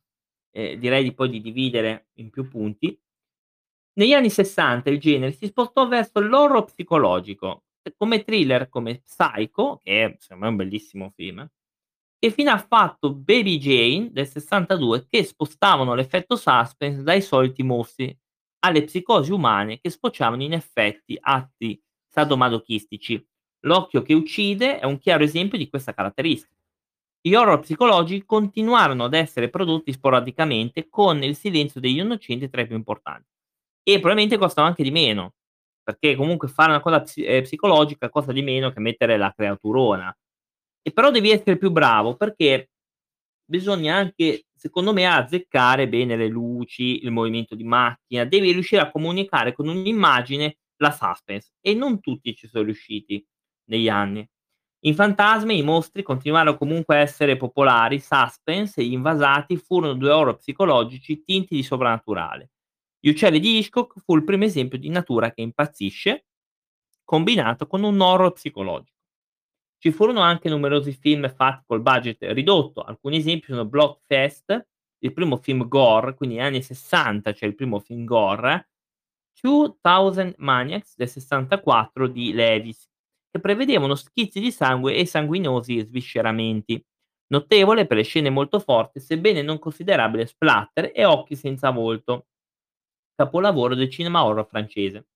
eh, 0.51 0.77
direi 0.77 1.03
di 1.03 1.13
poi 1.13 1.29
di 1.29 1.41
dividere 1.41 2.07
in 2.15 2.29
più 2.29 2.47
punti. 2.47 2.97
Negli 3.93 4.13
anni 4.13 4.29
60 4.29 4.89
il 4.89 4.99
genere 4.99 5.31
si 5.31 5.47
spostò 5.47 5.87
verso 5.87 6.19
l'horror 6.19 6.65
psicologico, 6.65 7.63
come 7.97 8.23
thriller 8.23 8.69
come 8.69 9.01
Psycho, 9.01 9.79
che 9.83 10.05
è 10.05 10.15
secondo 10.19 10.45
me 10.45 10.49
un 10.51 10.55
bellissimo 10.57 11.11
film, 11.15 11.45
e 12.19 12.31
fino 12.31 12.51
a 12.51 12.57
fatto 12.57 13.13
Baby 13.13 13.57
Jane 13.57 14.11
del 14.11 14.27
62 14.27 15.05
che 15.07 15.23
spostavano 15.23 15.95
l'effetto 15.95 16.35
suspense 16.35 17.01
dai 17.01 17.21
soliti 17.21 17.63
mostri 17.63 18.15
alle 18.59 18.83
psicosi 18.83 19.31
umane 19.31 19.79
che 19.79 19.89
sfociavano 19.89 20.43
in 20.43 20.53
effetti 20.53 21.17
atti 21.19 21.81
sadomasochistici. 22.07 23.25
L'occhio 23.61 24.01
che 24.01 24.13
uccide 24.13 24.79
è 24.79 24.85
un 24.85 24.97
chiaro 24.97 25.23
esempio 25.23 25.57
di 25.57 25.69
questa 25.69 25.93
caratteristica. 25.93 26.55
Gli 27.21 27.33
horror 27.33 27.59
psicologici 27.59 28.25
continuarono 28.25 29.05
ad 29.05 29.13
essere 29.13 29.49
prodotti 29.49 29.91
sporadicamente 29.91 30.87
con 30.89 31.23
il 31.23 31.35
silenzio 31.35 31.81
degli 31.81 31.99
innocenti 31.99 32.49
tra 32.49 32.61
i 32.61 32.67
più 32.67 32.75
importanti 32.75 33.27
e 33.93 33.99
probabilmente 33.99 34.37
costano 34.37 34.67
anche 34.67 34.83
di 34.83 34.91
meno, 34.91 35.33
perché 35.81 36.15
comunque 36.15 36.47
fare 36.47 36.69
una 36.69 36.81
cosa 36.81 37.03
eh, 37.15 37.41
psicologica 37.41 38.09
costa 38.09 38.31
di 38.31 38.43
meno 38.43 38.71
che 38.71 38.79
mettere 38.79 39.17
la 39.17 39.33
creaturona. 39.35 40.15
E 40.81 40.91
però 40.91 41.09
devi 41.11 41.31
essere 41.31 41.57
più 41.57 41.71
bravo 41.71 42.15
perché 42.15 42.69
bisogna 43.43 43.95
anche, 43.95 44.45
secondo 44.53 44.93
me, 44.93 45.07
azzeccare 45.07 45.89
bene 45.89 46.15
le 46.15 46.27
luci, 46.27 47.03
il 47.03 47.11
movimento 47.11 47.55
di 47.55 47.63
macchina, 47.63 48.25
devi 48.25 48.51
riuscire 48.51 48.81
a 48.81 48.91
comunicare 48.91 49.53
con 49.53 49.67
un'immagine 49.67 50.57
la 50.77 50.91
suspense 50.91 51.53
e 51.59 51.73
non 51.73 51.99
tutti 51.99 52.35
ci 52.35 52.47
sono 52.47 52.65
riusciti 52.65 53.25
negli 53.65 53.89
anni. 53.89 54.27
In 54.83 54.95
Fantasmi 54.95 55.57
i 55.57 55.63
mostri 55.63 56.03
continuarono 56.03 56.57
comunque 56.57 56.95
a 56.95 56.99
essere 56.99 57.35
popolari, 57.37 57.99
suspense 57.99 58.79
e 58.81 58.85
invasati 58.85 59.57
furono 59.57 59.93
due 59.93 60.11
horror 60.11 60.37
psicologici 60.37 61.23
tinti 61.23 61.55
di 61.55 61.63
soprannaturale. 61.63 62.51
Gli 63.01 63.09
uccelli 63.09 63.39
di 63.39 63.57
Hitchcock 63.57 63.99
fu 64.03 64.15
il 64.17 64.25
primo 64.25 64.43
esempio 64.43 64.77
di 64.77 64.89
natura 64.89 65.31
che 65.31 65.41
impazzisce, 65.41 66.25
combinato 67.05 67.65
con 67.65 67.83
un 67.83 67.99
horror 67.99 68.33
psicologico. 68.33 68.97
Ci 69.77 69.91
furono 69.91 70.19
anche 70.19 70.49
numerosi 70.49 70.91
film 70.91 71.33
fatti 71.33 71.63
col 71.65 71.81
budget 71.81 72.17
ridotto, 72.33 72.81
alcuni 72.81 73.17
esempi 73.17 73.47
sono 73.47 73.65
Blockfest, 73.65 74.67
il 74.99 75.13
primo 75.13 75.37
film 75.37 75.65
gore, 75.69 76.13
quindi 76.15 76.35
negli 76.35 76.45
anni 76.45 76.61
60 76.61 77.31
c'è 77.31 77.45
il 77.45 77.55
primo 77.55 77.79
film 77.79 78.03
gore, 78.03 78.71
2000 79.41 80.33
Maniacs 80.37 80.95
del 80.97 81.07
64 81.07 82.07
di 82.07 82.33
Levis, 82.33 82.85
che 83.31 83.39
prevedevano 83.39 83.95
schizzi 83.95 84.41
di 84.41 84.51
sangue 84.51 84.95
e 84.95 85.05
sanguinosi 85.05 85.79
svisceramenti. 85.79 86.83
Notevole 87.27 87.85
per 87.87 87.95
le 87.95 88.03
scene 88.03 88.29
molto 88.29 88.59
forti, 88.59 88.99
sebbene 88.99 89.41
non 89.41 89.59
considerabile 89.59 90.25
splatter 90.25 90.91
e 90.93 91.05
occhi 91.05 91.37
senza 91.37 91.69
volto 91.69 92.25
capolavoro 93.19 93.75
del 93.75 93.89
cinema 93.89 94.23
horror 94.23 94.47
francese. 94.47 95.07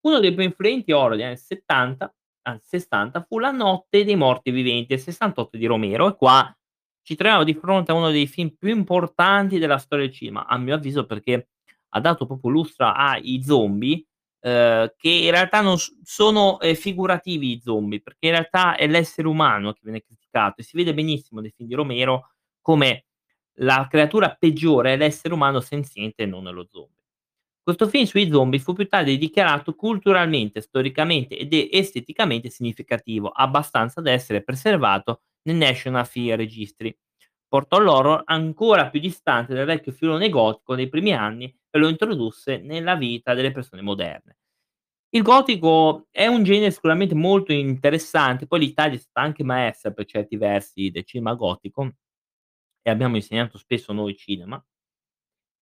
Uno 0.00 0.18
dei 0.18 0.32
più 0.32 0.42
influenti 0.42 0.92
horror 0.92 1.16
degli 1.16 1.24
anni 1.24 1.36
70, 1.36 2.14
anzi 2.42 2.68
60, 2.68 3.26
fu 3.28 3.38
La 3.38 3.50
notte 3.50 4.02
dei 4.02 4.16
morti 4.16 4.50
viventi 4.50 4.86
del 4.94 5.00
68 5.00 5.58
di 5.58 5.66
Romero 5.66 6.08
e 6.08 6.16
qua 6.16 6.56
ci 7.02 7.16
troviamo 7.16 7.44
di 7.44 7.52
fronte 7.52 7.92
a 7.92 7.94
uno 7.94 8.10
dei 8.10 8.26
film 8.26 8.54
più 8.58 8.70
importanti 8.70 9.58
della 9.58 9.76
storia 9.76 10.06
del 10.06 10.14
cinema, 10.14 10.46
a 10.46 10.56
mio 10.56 10.74
avviso 10.74 11.04
perché 11.04 11.48
ha 11.90 12.00
dato 12.00 12.24
proprio 12.24 12.50
lustro 12.50 12.86
ai 12.86 13.42
zombie, 13.42 14.06
eh, 14.40 14.94
che 14.96 15.10
in 15.10 15.30
realtà 15.30 15.60
non 15.60 15.76
sono 16.02 16.60
eh, 16.60 16.74
figurativi 16.74 17.52
i 17.52 17.60
zombie, 17.62 18.00
perché 18.00 18.26
in 18.26 18.32
realtà 18.32 18.76
è 18.76 18.86
l'essere 18.86 19.28
umano 19.28 19.72
che 19.72 19.80
viene 19.82 20.02
criticato 20.02 20.60
e 20.60 20.64
si 20.64 20.76
vede 20.76 20.94
benissimo 20.94 21.40
nei 21.40 21.52
film 21.54 21.68
di 21.68 21.74
Romero 21.74 22.32
come 22.62 23.04
la 23.60 23.86
creatura 23.90 24.34
peggiore 24.34 24.94
è 24.94 24.96
l'essere 24.96 25.34
umano 25.34 25.60
senziente 25.60 26.22
e 26.22 26.26
non 26.26 26.44
lo 26.44 26.66
zombie. 26.70 26.97
Questo 27.68 27.86
film 27.86 28.04
sui 28.06 28.30
zombie 28.30 28.58
fu 28.58 28.72
più 28.72 28.88
tardi 28.88 29.18
dichiarato 29.18 29.74
culturalmente, 29.74 30.62
storicamente 30.62 31.36
ed 31.36 31.52
esteticamente 31.52 32.48
significativo, 32.48 33.28
abbastanza 33.28 34.00
da 34.00 34.10
essere 34.10 34.42
preservato 34.42 35.20
nel 35.42 35.56
National 35.56 36.06
Film 36.06 36.34
Registry. 36.34 36.96
Portò 37.46 37.78
l'horror 37.78 38.22
ancora 38.24 38.88
più 38.88 39.00
distante 39.00 39.52
dal 39.52 39.66
vecchio 39.66 39.92
filone 39.92 40.30
gotico 40.30 40.74
dei 40.74 40.88
primi 40.88 41.12
anni 41.12 41.44
e 41.68 41.78
lo 41.78 41.88
introdusse 41.88 42.56
nella 42.56 42.96
vita 42.96 43.34
delle 43.34 43.52
persone 43.52 43.82
moderne. 43.82 44.38
Il 45.10 45.20
gotico 45.20 46.06
è 46.10 46.26
un 46.26 46.44
genere 46.44 46.70
sicuramente 46.70 47.14
molto 47.14 47.52
interessante, 47.52 48.46
poi 48.46 48.60
l'Italia 48.60 48.96
è 48.96 48.98
stata 48.98 49.20
anche 49.20 49.44
maestra 49.44 49.90
per 49.90 50.06
certi 50.06 50.38
versi 50.38 50.88
del 50.88 51.04
cinema 51.04 51.34
gotico 51.34 51.92
e 52.80 52.90
abbiamo 52.90 53.16
insegnato 53.16 53.58
spesso 53.58 53.92
noi 53.92 54.16
cinema. 54.16 54.58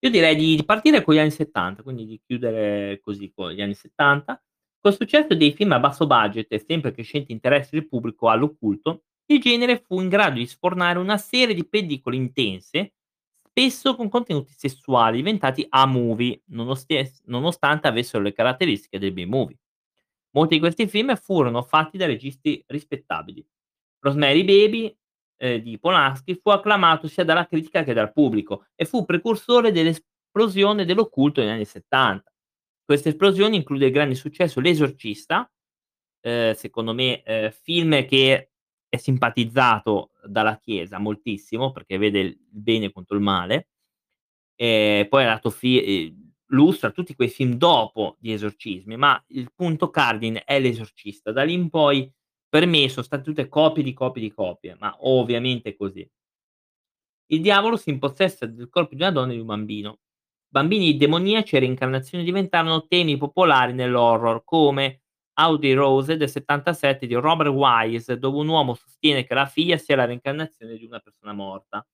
Io 0.04 0.10
direi 0.10 0.36
di 0.36 0.62
partire 0.66 1.02
con 1.02 1.14
gli 1.14 1.18
anni 1.18 1.30
'70, 1.30 1.82
quindi 1.82 2.04
di 2.04 2.20
chiudere 2.22 3.00
così 3.00 3.32
con 3.34 3.50
gli 3.52 3.62
anni 3.62 3.72
'70. 3.72 4.38
Col 4.78 4.94
successo 4.94 5.34
dei 5.34 5.52
film 5.52 5.72
a 5.72 5.80
basso 5.80 6.06
budget 6.06 6.52
e 6.52 6.58
sempre 6.58 6.92
crescente 6.92 7.32
interesse 7.32 7.70
del 7.72 7.88
pubblico 7.88 8.28
all'occulto, 8.28 9.04
il 9.26 9.40
genere 9.40 9.78
fu 9.78 10.02
in 10.02 10.10
grado 10.10 10.36
di 10.36 10.46
sfornare 10.46 10.98
una 10.98 11.16
serie 11.16 11.54
di 11.54 11.66
pellicole 11.66 12.16
intense, 12.16 12.92
spesso 13.48 13.96
con 13.96 14.10
contenuti 14.10 14.52
sessuali 14.54 15.16
diventati 15.16 15.64
A-movie, 15.70 16.42
nonostante 16.48 17.88
avessero 17.88 18.22
le 18.22 18.34
caratteristiche 18.34 18.98
del 18.98 19.12
B-movie. 19.12 19.58
Molti 20.32 20.56
di 20.56 20.60
questi 20.60 20.86
film 20.86 21.16
furono 21.16 21.62
fatti 21.62 21.96
da 21.96 22.04
registi 22.04 22.62
rispettabili. 22.66 23.42
Rosemary 24.00 24.44
Baby 24.44 24.94
eh, 25.36 25.60
di 25.60 25.78
Polanski 25.78 26.38
fu 26.40 26.50
acclamato 26.50 27.08
sia 27.08 27.24
dalla 27.24 27.46
critica 27.46 27.82
che 27.82 27.92
dal 27.92 28.12
pubblico 28.12 28.66
e 28.74 28.84
fu 28.84 29.04
precursore 29.04 29.72
dell'esplosione 29.72 30.84
dell'occulto 30.84 31.40
negli 31.40 31.50
anni 31.50 31.64
'70. 31.64 32.32
Questa 32.84 33.08
esplosione 33.08 33.56
include 33.56 33.86
il 33.86 33.92
grande 33.92 34.14
successo 34.14 34.60
L'Esorcista, 34.60 35.50
eh, 36.20 36.54
secondo 36.56 36.92
me 36.92 37.22
eh, 37.22 37.50
film 37.62 38.04
che 38.06 38.50
è 38.88 38.96
simpatizzato 38.96 40.12
dalla 40.24 40.58
Chiesa 40.58 40.98
moltissimo 40.98 41.72
perché 41.72 41.98
vede 41.98 42.20
il 42.20 42.38
bene 42.40 42.92
contro 42.92 43.16
il 43.16 43.22
male. 43.22 43.68
E 44.56 45.06
poi 45.08 45.24
ha 45.24 45.28
dato 45.28 45.50
fi- 45.50 46.14
lustra 46.48 46.90
tutti 46.90 47.14
quei 47.14 47.28
film 47.28 47.54
dopo 47.54 48.16
gli 48.20 48.30
esorcismi, 48.30 48.96
ma 48.96 49.22
il 49.28 49.52
punto 49.54 49.90
cardine 49.90 50.44
è 50.44 50.60
L'Esorcista. 50.60 51.32
Da 51.32 51.42
lì 51.42 51.54
in 51.54 51.70
poi 51.70 52.10
per 52.54 52.66
me 52.66 52.88
son 52.88 53.02
state 53.02 53.24
tutte 53.24 53.48
copie 53.48 53.82
di 53.82 53.92
copie 53.92 54.22
di 54.22 54.32
copie, 54.32 54.76
ma 54.78 54.94
ovviamente 55.00 55.70
è 55.70 55.76
così. 55.76 56.08
Il 57.32 57.40
diavolo 57.40 57.76
si 57.76 57.90
impossessa 57.90 58.46
del 58.46 58.68
corpo 58.68 58.94
di 58.94 59.00
una 59.02 59.10
donna 59.10 59.32
e 59.32 59.34
di 59.34 59.40
un 59.40 59.46
bambino. 59.46 59.98
Bambini 60.46 60.96
demoniaci 60.96 61.56
e 61.56 61.58
reincarnazioni 61.58 62.22
diventarono 62.22 62.86
temi 62.86 63.16
popolari 63.16 63.72
nell'horror, 63.72 64.44
come 64.44 65.00
Audi 65.32 65.72
Rose 65.72 66.16
del 66.16 66.28
'77 66.28 67.08
di 67.08 67.14
Robert 67.14 67.50
Wise, 67.50 68.20
dove 68.20 68.38
un 68.38 68.46
uomo 68.46 68.74
sostiene 68.74 69.24
che 69.24 69.34
la 69.34 69.46
figlia 69.46 69.76
sia 69.76 69.96
la 69.96 70.04
reincarnazione 70.04 70.76
di 70.76 70.84
una 70.84 71.00
persona 71.00 71.32
morta. 71.32 71.84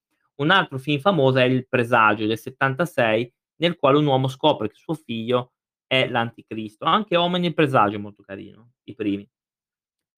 Un 0.42 0.50
altro 0.50 0.76
film 0.76 1.00
famoso 1.00 1.38
è 1.38 1.44
Il 1.44 1.68
presagio 1.68 2.26
del 2.26 2.36
'76, 2.36 3.32
nel 3.62 3.76
quale 3.76 3.96
un 3.96 4.04
uomo 4.04 4.28
scopre 4.28 4.68
che 4.68 4.74
suo 4.76 4.92
figlio 4.92 5.52
è 5.86 6.06
l'anticristo. 6.06 6.84
Anche 6.84 7.16
Omen 7.16 7.44
il 7.44 7.54
presagio 7.54 7.96
è 7.96 7.98
molto 7.98 8.22
carino, 8.22 8.72
i 8.84 8.94
primi. 8.94 9.26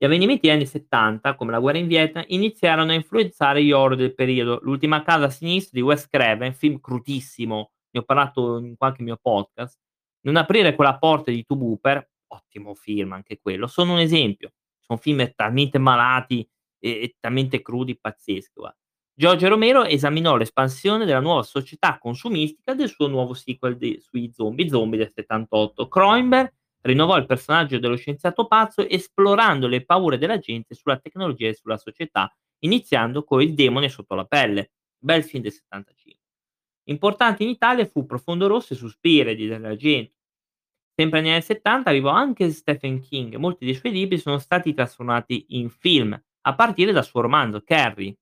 Gli 0.03 0.07
avvenimenti 0.07 0.49
degli 0.49 0.57
anni 0.57 0.67
'70, 0.67 1.37
come 1.37 1.53
la 1.53 1.61
guerra 1.61 1.79
in 1.79 1.87
Vietnam, 1.87 2.25
iniziarono 2.27 2.91
a 2.91 2.95
influenzare 2.95 3.63
gli 3.63 3.71
horror 3.71 3.95
del 3.95 4.17
periodo. 4.17 4.59
L'ultima 4.63 5.05
casa 5.05 5.27
a 5.27 5.31
sinistra 5.31 5.71
di 5.75 5.81
Wes 5.81 6.09
Craven, 6.09 6.55
film 6.55 6.81
crudissimo, 6.81 7.71
ne 7.89 8.01
ho 8.01 8.03
parlato 8.03 8.59
in 8.59 8.77
qualche 8.77 9.05
mio 9.05 9.17
podcast. 9.23 9.79
Non 10.23 10.35
aprire 10.35 10.75
quella 10.75 10.99
porta 10.99 11.31
di 11.31 11.45
Two 11.45 11.57
Booper, 11.57 12.05
ottimo 12.27 12.75
film 12.75 13.13
anche 13.13 13.39
quello, 13.41 13.69
sono 13.69 13.93
un 13.93 14.01
esempio. 14.01 14.51
Son 14.81 14.99
film 14.99 15.31
talmente 15.37 15.79
malati 15.79 16.41
e 16.81 16.91
e 16.91 17.17
talmente 17.21 17.63
crudi, 17.63 17.97
pazzeschi, 17.97 18.55
guarda. 18.55 18.79
George 19.15 19.47
Romero 19.47 19.85
esaminò 19.85 20.35
l'espansione 20.35 21.05
della 21.05 21.21
nuova 21.21 21.45
società 21.45 21.99
consumistica 22.01 22.75
del 22.75 22.89
suo 22.89 23.07
nuovo 23.07 23.35
sequel 23.35 23.77
de 23.77 24.01
sui 24.01 24.33
zombie, 24.33 24.69
Zombie 24.69 24.99
del 24.99 25.13
'78. 25.15 25.87
Cronenberg 25.87 26.53
rinnovò 26.83 27.17
il 27.17 27.27
personaggio 27.27 27.79
dello 27.79 27.97
scienziato 27.97 28.47
pazzo 28.47 28.87
esplorando 28.89 29.67
le 29.67 29.85
paure 29.85 30.19
della 30.19 30.39
gente 30.39 30.75
sulla 30.75 30.99
tecnologia 30.99 31.49
e 31.49 31.55
sulla 31.55 31.79
società, 31.79 32.33
iniziando 32.61 33.25
con 33.25 33.43
Il 33.43 33.55
demone 33.55 33.89
sotto 33.89 34.15
la 34.15 34.25
pelle, 34.25 34.73
bel 34.99 35.25
film 35.25 35.43
del 35.43 35.53
'75. 35.53 36.21
Importante 36.91 37.43
in 37.43 37.49
Italia 37.49 37.87
fu 37.87 38.05
Profondo 38.07 38.47
Rosso 38.47 38.73
e 38.73 38.77
Suspiria 38.77 39.35
di 39.35 39.47
Dario 39.47 39.69
Argento. 39.69 40.15
Sempre 40.95 41.21
negli 41.21 41.31
anni 41.31 41.43
'70 41.43 41.89
arrivò 41.89 42.11
anche 42.11 42.51
Stephen 42.51 43.01
King, 43.01 43.37
molti 43.37 43.65
dei 43.65 43.75
suoi 43.75 43.93
libri 43.93 44.19
sono 44.19 44.39
stati 44.39 44.75
trasformati 44.75 45.47
in 45.51 45.71
film, 45.71 46.21
a 46.45 46.55
partire 46.55 46.93
dal 46.93 47.05
suo 47.05 47.21
romanzo 47.21 47.63
Carrie, 47.63 48.17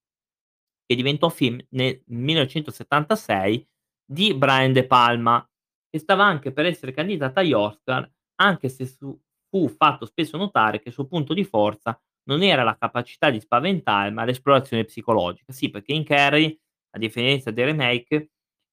che 0.87 0.95
diventò 0.95 1.29
film 1.29 1.59
nel 1.71 2.03
1976 2.07 3.67
di 4.05 4.35
Brian 4.35 4.73
De 4.73 4.87
Palma, 4.87 5.45
che 5.89 5.99
stava 5.99 6.25
anche 6.25 6.53
per 6.53 6.67
essere 6.67 6.93
candidata 6.93 7.41
agli 7.41 7.53
Oscar, 7.53 8.11
anche 8.41 8.69
se 8.69 8.87
su 8.87 9.19
fu 9.49 9.69
fatto 9.69 10.07
spesso 10.07 10.37
notare 10.37 10.79
che 10.81 10.89
il 10.89 10.95
suo 10.95 11.07
punto 11.07 11.35
di 11.35 11.45
forza 11.45 12.01
non 12.25 12.43
era 12.43 12.63
la 12.63 12.77
capacità 12.79 13.31
di 13.31 13.41
spaventare, 13.41 14.11
ma 14.11 14.25
l'esplorazione 14.25 14.85
psicologica. 14.85 15.53
Sì, 15.53 15.71
perché 15.71 15.93
in 15.93 16.05
Carrie, 16.05 16.61
a 16.91 16.99
differenza 16.99 17.51
dei 17.51 17.65
remake, 17.65 18.31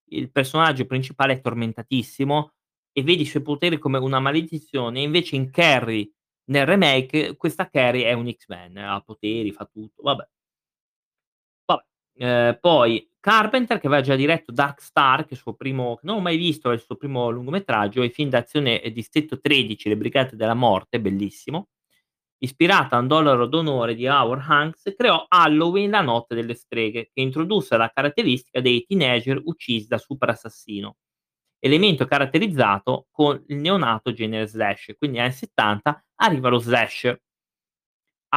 il 0.09 0.31
personaggio 0.31 0.86
principale 0.86 1.33
è 1.33 1.41
tormentatissimo 1.41 2.51
e 2.91 3.01
vedi 3.03 3.24
i 3.24 3.25
suoi 3.25 3.41
poteri 3.43 3.77
come 3.79 3.97
una 3.97 4.19
maledizione, 4.19 5.01
invece 5.01 5.36
in 5.36 5.50
Carrie, 5.51 6.12
nel 6.50 6.65
remake, 6.65 7.36
questa 7.36 7.69
Carrie 7.69 8.05
è 8.05 8.13
un 8.13 8.31
X-Men, 8.31 8.77
ha 8.77 9.01
poteri, 9.01 9.51
fa 9.51 9.65
tutto, 9.65 10.01
vabbè. 10.03 10.27
Ehm, 12.19 12.57
poi 12.59 13.07
Carpenter 13.27 13.77
che 13.77 13.88
aveva 13.88 14.01
già 14.01 14.15
diretto 14.15 14.53
Dark 14.53 14.79
Star, 14.81 15.24
che 15.24 15.31
è 15.31 15.34
il 15.34 15.39
suo 15.39 15.53
primo 15.53 16.00
non 16.03 16.15
ho 16.15 16.19
mai 16.22 16.38
visto, 16.38 16.72
è 16.72 16.74
il 16.75 16.79
suo 16.79 16.96
primo 16.96 17.29
lungometraggio, 17.29 18.01
e 18.01 18.10
film 18.10 18.29
d'azione 18.29 18.81
Distretto 18.93 19.41
13, 19.41 19.89
Le 19.89 19.98
Brigate 19.98 20.38
della 20.38 20.53
Morte, 20.53 21.01
bellissimo. 21.01 21.67
Ispirato 22.38 22.96
a 22.96 23.00
Un 23.00 23.07
dollaro 23.07 23.46
d'onore 23.48 23.96
di 23.96 24.07
Howard 24.07 24.46
Hanks, 24.48 24.93
creò 24.96 25.25
Halloween, 25.27 25.89
la 25.89 26.00
notte 26.00 26.36
delle 26.36 26.53
streghe, 26.53 27.09
che 27.13 27.20
introdusse 27.20 27.75
la 27.75 27.92
caratteristica 27.94 28.61
dei 28.61 28.85
teenager 28.85 29.42
uccisi 29.44 29.87
da 29.87 29.98
super 29.98 30.29
assassino, 30.29 30.96
elemento 31.59 32.05
caratterizzato 32.05 33.07
con 33.11 33.44
il 33.48 33.57
neonato 33.57 34.13
genere 34.13 34.48
slasher, 34.48 34.96
quindi 34.98 35.20
anni 35.20 35.33
'70 35.33 36.01
arriva 36.22 36.48
lo 36.48 36.59
slasher. 36.59 37.20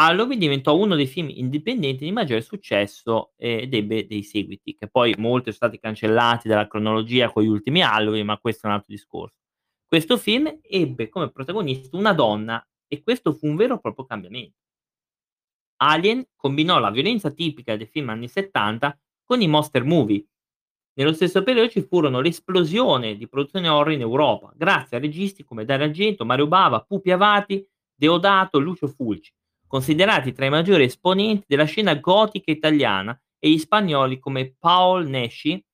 Halloween 0.03 0.39
diventò 0.39 0.75
uno 0.79 0.95
dei 0.95 1.07
film 1.07 1.29
indipendenti 1.29 2.05
di 2.05 2.13
maggiore 2.13 2.41
successo 2.41 3.33
ed 3.37 3.75
ebbe 3.75 4.07
dei 4.07 4.23
seguiti, 4.23 4.75
che 4.75 4.89
poi 4.89 5.15
molti 5.19 5.53
sono 5.53 5.69
stati 5.69 5.79
cancellati 5.79 6.49
dalla 6.49 6.67
cronologia 6.67 7.31
con 7.31 7.43
gli 7.43 7.49
ultimi 7.49 7.83
Halloween, 7.83 8.25
ma 8.25 8.39
questo 8.39 8.67
è 8.67 8.71
un 8.71 8.77
altro 8.77 8.95
discorso. 8.95 9.37
Questo 9.87 10.17
film 10.17 10.61
ebbe 10.63 11.11
come 11.11 11.31
protagonista 11.31 11.99
una 11.99 12.15
donna 12.15 12.67
e 12.89 13.03
questo 13.03 13.35
fu 13.35 13.47
un 13.47 13.57
vero 13.57 13.75
e 13.75 13.81
proprio 13.81 14.07
cambiamento. 14.07 14.57
Alien 15.83 16.29
combinò 16.35 16.79
la 16.79 16.91
violenza 16.91 17.31
tipica 17.31 17.77
dei 17.77 17.87
film 17.87 18.09
anni 18.09 18.27
'70 18.27 18.99
con 19.23 19.43
i 19.43 19.49
monster 19.49 19.85
movie. 19.85 20.25
Nello 20.95 21.13
stesso 21.13 21.43
periodo 21.43 21.69
ci 21.69 21.83
furono 21.83 22.21
l'esplosione 22.21 23.17
di 23.17 23.29
produzione 23.29 23.69
horror 23.69 23.93
in 23.93 24.01
Europa, 24.01 24.51
grazie 24.57 24.97
a 24.97 25.01
registi 25.01 25.45
come 25.45 25.67
Dario 25.67 25.85
Argento, 25.85 26.25
Mario 26.25 26.47
Bava, 26.47 26.81
Pupi 26.81 27.11
Avati, 27.11 27.67
Deodato, 27.95 28.59
Lucio 28.59 28.89
Fulci, 28.89 29.31
considerati 29.71 30.33
tra 30.33 30.47
i 30.47 30.51
maggiori 30.51 30.83
esponenti 30.83 31.45
della 31.47 31.63
scena 31.63 31.95
gotica 31.95 32.51
italiana 32.51 33.17
e 33.39 33.51
gli 33.51 33.59
spagnoli 33.59 34.19
come 34.19 34.57
Paul 34.59 35.09
Naschy, 35.09 35.65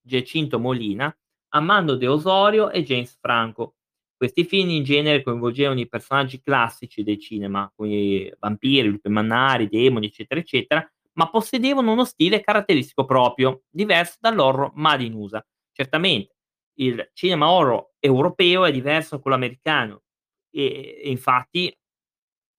Giacinto 0.00 0.58
Molina, 0.58 1.14
Armando 1.50 1.96
de 1.96 2.06
Osorio 2.06 2.70
e 2.70 2.82
James 2.82 3.14
Franco. 3.20 3.74
Questi 4.16 4.44
film 4.44 4.70
in 4.70 4.84
genere 4.84 5.22
coinvolgevano 5.22 5.80
i 5.80 5.88
personaggi 5.88 6.40
classici 6.40 7.02
del 7.02 7.20
cinema, 7.20 7.70
come 7.76 8.34
vampiri, 8.38 8.88
lupi 8.88 9.10
mannari, 9.10 9.68
demoni, 9.68 10.06
eccetera, 10.06 10.40
eccetera, 10.40 10.92
ma 11.14 11.28
possedevano 11.28 11.92
uno 11.92 12.06
stile 12.06 12.40
caratteristico 12.40 13.04
proprio, 13.04 13.64
diverso 13.68 14.16
dall'horror 14.18 14.70
made 14.76 15.04
in 15.04 15.12
USA. 15.12 15.44
Certamente 15.72 16.36
il 16.76 17.06
cinema 17.12 17.50
horror 17.50 17.90
europeo 17.98 18.64
è 18.64 18.72
diverso 18.72 19.16
da 19.16 19.20
quello 19.20 19.36
americano 19.36 20.04
e 20.50 21.00
e 21.02 21.10
infatti 21.10 21.76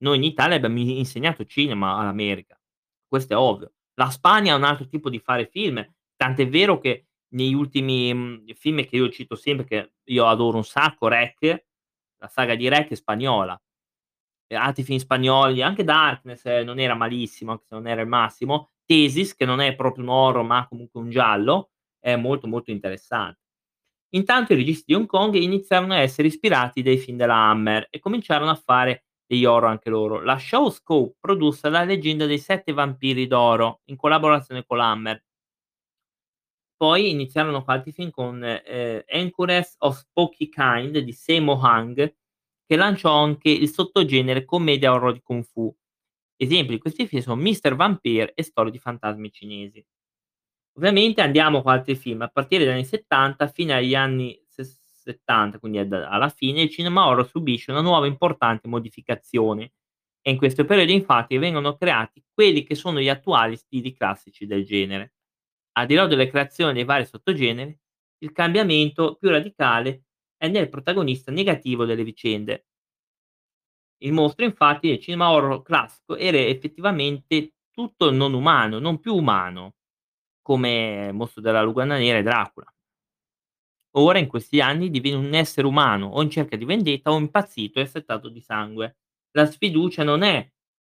noi 0.04 0.18
in 0.18 0.24
Italia 0.24 0.56
abbiamo 0.56 0.80
insegnato 0.80 1.46
cinema 1.46 1.98
all'America, 1.98 2.60
questo 3.08 3.34
è 3.34 3.38
ovvio. 3.38 3.74
La 3.96 4.10
Spagna 4.10 4.54
ha 4.54 4.58
un 4.58 4.63
altro 4.63 4.88
tipo 4.88 5.10
di 5.10 5.20
fare 5.20 5.48
film, 5.48 5.86
tant'è 6.16 6.48
vero 6.48 6.80
che 6.80 7.08
negli 7.30 7.54
ultimi, 7.54 8.13
mhmm, 8.13 8.54
film 8.54 8.86
che 8.86 8.96
io 8.96 9.10
cito 9.10 9.36
sempre, 9.36 9.66
che 9.66 9.94
io 10.04 10.28
adoro 10.28 10.58
un 10.58 10.63
sacco, 10.63 11.08
REC, 11.08 11.66
la 12.18 12.28
saga 12.28 12.56
di 12.56 12.68
REC 12.68 12.89
è 12.89 12.96
spagnola. 12.96 13.60
Altri 14.54 14.84
film 14.84 15.00
spagnoli, 15.00 15.63
anche 15.63 15.84
Darkness 15.84 16.46
non 16.63 16.80
era 16.80 16.94
malissimo, 16.94 17.52
anche 17.52 17.66
se 17.66 17.74
non 17.76 17.88
era 17.88 18.02
il 18.02 18.08
massimo. 18.08 18.70
Thesis, 18.86 19.34
che 19.36 19.46
non 19.46 19.60
è 19.62 19.74
proprio 19.76 20.04
un 20.04 20.10
horror, 20.10 20.44
ma 20.44 20.68
comunque 20.68 21.00
un 21.02 21.10
giallo, 21.10 21.72
è 22.00 22.16
molto, 22.16 22.48
molto 22.48 22.70
interessan 22.70 23.36
Intanto 24.16 24.54
i 24.54 24.56
registi 24.56 24.84
di 24.88 24.94
Hong 24.94 25.08
Kong 25.08 25.34
iniziarono 25.36 25.94
a 25.94 26.00
essere 26.00 26.28
ispirati 26.28 26.84
dai 26.84 26.98
film 26.98 27.18
della 27.18 27.36
Hammer 27.36 27.88
e 27.89 28.00
cominciarono 28.00 28.52
a 28.52 28.56
fare 28.56 29.06
degli 29.34 29.46
horror 29.46 29.69
anche 29.69 29.89
loro. 29.89 30.22
La 30.22 30.38
Shawscope 30.38 31.15
produsse 31.19 31.69
La 31.69 31.84
leggenda 31.84 32.26
dei 32.26 32.39
sette 32.39 32.74
vampiri 32.74 33.28
d'oro 33.28 33.82
in 33.86 33.96
collaborazione 33.96 34.65
con 34.65 34.78
l'Hammer. 34.78 35.24
Poi 36.78 37.10
iniziarono 37.10 37.63
altri 37.65 37.91
film 37.91 38.10
con, 38.12 38.43
ehm, 38.43 39.04
Anchoress 39.08 39.76
of 39.80 39.98
Spooky 39.98 40.50
Kind 40.50 40.98
di 41.00 41.13
Sammo 41.13 41.54
Hung, 41.54 42.15
che 42.65 42.76
lanciò 42.76 43.13
anche 43.22 43.50
il 43.50 43.69
sottogenere 43.69 44.46
commedia 44.46 44.91
horror 44.93 45.13
di 45.13 45.22
Kung 45.22 45.43
Fu. 45.43 45.74
Esempi 46.36 46.74
di 46.74 46.80
questi 46.80 47.08
film 47.08 47.22
sono 47.22 47.41
Mister 47.41 47.76
Vampire 47.76 48.34
e 48.34 48.43
Storie 48.43 48.72
di 48.72 48.80
fantasmi 48.80 49.32
cinesi. 49.32 49.86
Ovviamente 50.78 51.22
andiamo 51.22 51.62
con 51.62 51.72
altri 51.72 51.96
film, 51.96 52.22
a 52.24 52.28
partire 52.30 52.65
dagli 52.65 52.74
anni 52.76 52.86
'70 52.86 53.48
fino 53.48 53.74
agli 53.74 53.96
anni 53.96 54.42
'70, 55.04 55.60
quindi 55.60 55.78
alla 55.80 56.30
fine, 56.30 56.62
il 56.62 56.70
cinema 56.70 57.08
horror 57.08 57.28
subisce 57.28 57.72
una 57.72 57.82
nuova 57.82 58.08
importante 58.08 58.68
modificazione 58.68 59.74
e 60.22 60.32
in 60.32 60.38
questo 60.38 60.66
periodo 60.66 60.92
infatti 60.92 61.38
vengono 61.38 61.76
creati 61.76 62.24
quelli 62.34 62.63
che 62.63 62.76
sono 62.76 63.00
gli 63.00 63.10
attuali 63.10 63.58
stili 63.58 63.94
classici 63.94 64.46
del 64.46 64.66
genere. 64.66 65.13
Al 65.74 65.86
di 65.88 65.96
là 65.96 66.06
delle 66.08 66.28
creazioni 66.30 66.74
dei 66.74 66.86
vari 66.86 67.06
sottogeneri, 67.06 67.78
il 68.20 68.32
cambiamento 68.32 69.16
più 69.16 69.30
radicale 69.30 70.04
è 70.38 70.48
nel 70.48 70.70
protagonista 70.70 71.32
negativo 71.32 71.86
delle 71.86 72.04
vicende. 72.04 72.66
Il 74.04 74.13
mostro 74.13 74.46
infatti 74.46 74.89
nel 74.89 75.00
cinema 75.00 75.32
horror 75.32 75.62
classico 75.63 76.16
era 76.16 76.38
effettivamente 76.38 77.54
tutto 77.72 78.12
non 78.12 78.34
umano, 78.34 78.78
non 78.80 79.00
più 79.00 79.16
umano, 79.16 79.76
come 80.42 81.12
Mostro 81.13 81.42
della 81.42 81.63
Lugana 81.63 81.98
Nera 81.98 82.20
e 82.20 82.24
Dracula. 82.24 82.72
Ora 83.95 84.17
in 84.17 84.27
questi 84.27 84.60
anni 84.60 84.89
diviene 84.89 85.17
un 85.17 85.34
essere 85.36 85.67
umano 85.67 86.08
o 86.08 86.21
in 86.23 86.29
cerca 86.32 86.56
di 86.56 86.65
vendetta 86.65 87.12
o 87.12 87.17
impazzito 87.17 87.77
e 87.79 87.84
assetato 87.84 88.27
di 88.29 88.41
sangue. 88.41 88.97
La 89.32 89.45
sfiducia 89.45 90.03
non 90.03 90.23
è 90.23 90.47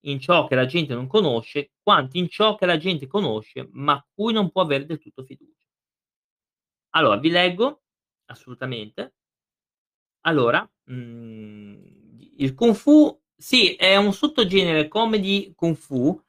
in 0.05 0.19
ciò 0.19 0.45
che 0.47 0.55
la 0.55 0.65
gente 0.67 0.93
non 0.93 1.07
conosce, 1.07 1.71
quanto 1.81 2.17
in 2.17 2.27
ciò 2.29 2.55
che 2.55 2.65
la 2.67 2.77
gente 2.77 3.07
conosce, 3.07 3.67
ma 3.73 4.03
cui 4.13 4.33
non 4.33 4.51
può 4.51 4.61
avere 4.61 4.85
del 4.85 4.99
tutto 4.99 5.23
fiducia. 5.23 5.65
Allora, 6.93 7.17
vi 7.19 7.29
leggo 7.29 7.81
assolutamente 8.25 9.11
Allora, 10.25 10.67
mhmm, 10.85 12.19
il 12.37 12.53
Kung 12.53 12.73
Fu 12.75 13.19
sì, 13.35 13.73
è 13.73 13.95
un 13.95 14.13
sottogenere 14.13 14.87
comedy 14.87 15.51
Kung 15.55 15.75
Fu, 15.75 16.19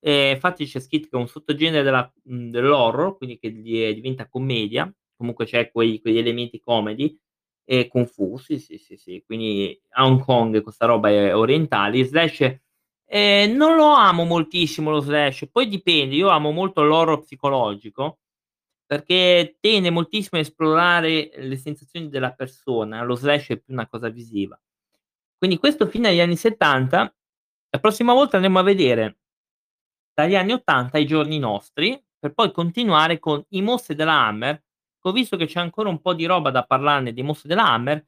ehm, 0.00 0.34
infatti 0.34 0.66
c'è 0.66 0.80
scritto 0.80 1.08
che 1.10 1.16
è 1.16 1.20
un 1.20 1.28
sottogenere 1.28 1.82
della 1.82 2.12
mhmm, 2.24 2.50
dell'horror, 2.50 3.16
quindi 3.16 3.38
che 3.38 3.50
die 3.62 3.94
diventa 3.94 4.28
commedia, 4.28 4.90
comunque 5.18 5.46
c'è 5.46 5.70
quei 5.72 6.00
quegli 6.00 6.18
elementi 6.18 6.60
comedy, 6.60 7.18
e 7.66 7.90
Fu, 8.06 8.38
sì, 8.38 8.58
sì, 8.60 8.78
sì, 8.96 9.22
quindi 9.26 9.78
a 9.90 10.06
Hong 10.06 10.20
Kong 10.24 10.62
questa 10.62 10.86
roba 10.86 11.10
è 11.10 11.36
orientale. 11.36 12.04
Slash, 12.04 12.58
ehm, 13.06 13.52
non 13.56 13.76
lo 13.76 13.86
amo 13.92 14.24
moltissimo 14.24 14.90
lo 14.90 15.00
slash, 15.00 15.48
poi 15.52 15.68
dipende, 15.68 16.14
io 16.16 16.28
amo 16.30 16.50
molto 16.52 16.82
l'horror 16.84 17.20
psicologico, 17.20 18.20
perché 18.86 19.58
tende 19.60 19.90
moltissimo 19.90 20.40
a 20.40 20.44
esplorare 20.44 21.30
le 21.36 21.56
sensazioni 21.58 22.08
della 22.10 22.32
persona, 22.32 23.02
lo 23.04 23.14
slash 23.16 23.48
è 23.50 23.58
più 23.58 23.74
una 23.74 23.88
cosa 23.88 24.08
visiva. 24.10 24.58
Quindi 25.38 25.58
questo 25.58 25.86
film 25.88 26.06
è 26.06 26.10
degli 26.10 26.20
anni 26.20 26.36
'70, 26.36 27.14
la 27.70 27.80
prossima 27.80 28.14
volta 28.14 28.36
andremo 28.36 28.58
a 28.60 28.62
vedere 28.62 29.16
dagli 30.18 30.34
anni 30.34 30.52
'80 30.52 30.96
ai 30.96 31.06
giorni 31.06 31.38
nostri, 31.38 31.96
per 32.18 32.32
poi 32.34 32.50
continuare 32.50 33.20
con 33.20 33.44
I 33.50 33.62
mostri 33.62 33.94
della 33.94 34.26
Hammer, 34.26 34.60
ho 35.08 35.12
visto 35.12 35.36
che 35.36 35.46
c'è 35.46 35.60
ancora 35.60 35.88
un 35.88 36.00
po' 36.00 36.14
di 36.14 36.24
roba 36.26 36.50
da 36.50 36.64
parlarne 36.64 37.12
dei 37.12 37.22
mostri 37.22 37.48
della 37.48 37.66
Hammer, 37.70 38.04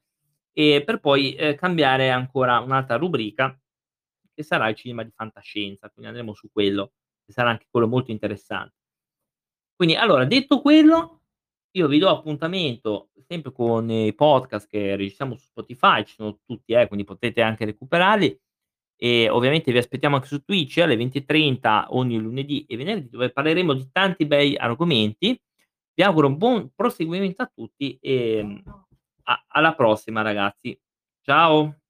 e 0.53 0.83
per 0.85 0.99
poi, 0.99 1.33
ehm, 1.35 1.55
cambiare 1.55 2.09
ancora 2.11 2.59
un'altra 2.59 2.97
rubrica, 2.97 3.57
che 4.33 4.43
sarà 4.43 4.69
il 4.69 4.75
cinema 4.75 5.03
di 5.03 5.11
fantascienza, 5.15 5.89
quindi 5.89 6.09
andremo 6.11 6.33
su 6.33 6.49
quello, 6.51 6.93
che 7.25 7.31
sarà 7.33 7.49
anche 7.51 7.67
quello 7.69 7.87
molto 7.87 8.11
interessan 8.11 8.69
quindi 9.75 9.95
allora, 9.95 10.25
detto 10.25 10.61
quello, 10.61 11.21
io 11.71 11.87
vi 11.87 11.97
do 11.99 12.09
appuntamento 12.09 13.09
sempre 13.27 13.51
con 13.51 13.89
i 13.89 14.13
podcast 14.13 14.67
che 14.67 14.95
registriamo 14.95 15.35
su 15.35 15.45
Spotify, 15.47 16.03
ci 16.05 16.13
sono 16.15 16.39
tutti 16.45 16.73
eh, 16.73 16.87
quindi 16.87 17.05
potete 17.05 17.41
anche 17.41 17.65
recuperarli, 17.65 18.39
e 18.97 19.29
ovviamente 19.29 19.71
vi 19.71 19.79
aspettiamo 19.79 20.15
anche 20.15 20.27
su 20.27 20.43
Twitch 20.43 20.77
alle 20.79 20.95
20:30 20.95 21.87
ogni 21.89 22.17
lunedì 22.19 22.65
e 22.67 22.77
venerdì, 22.77 23.09
dove 23.09 23.31
parleremo 23.31 23.73
di 23.73 23.89
tanti 23.91 24.25
bei 24.27 24.55
argomenti. 24.57 25.39
Vi 25.97 26.03
auguro 26.03 26.27
un 26.27 26.37
buon 26.37 26.71
proseguimento 26.75 27.43
a 27.43 27.51
tutti 27.53 27.97
e, 28.01 28.41
mhmm, 28.43 28.61
alla 29.49 29.75
prossima 29.75 30.21
ragazzi. 30.21 30.79
Ciao. 31.21 31.80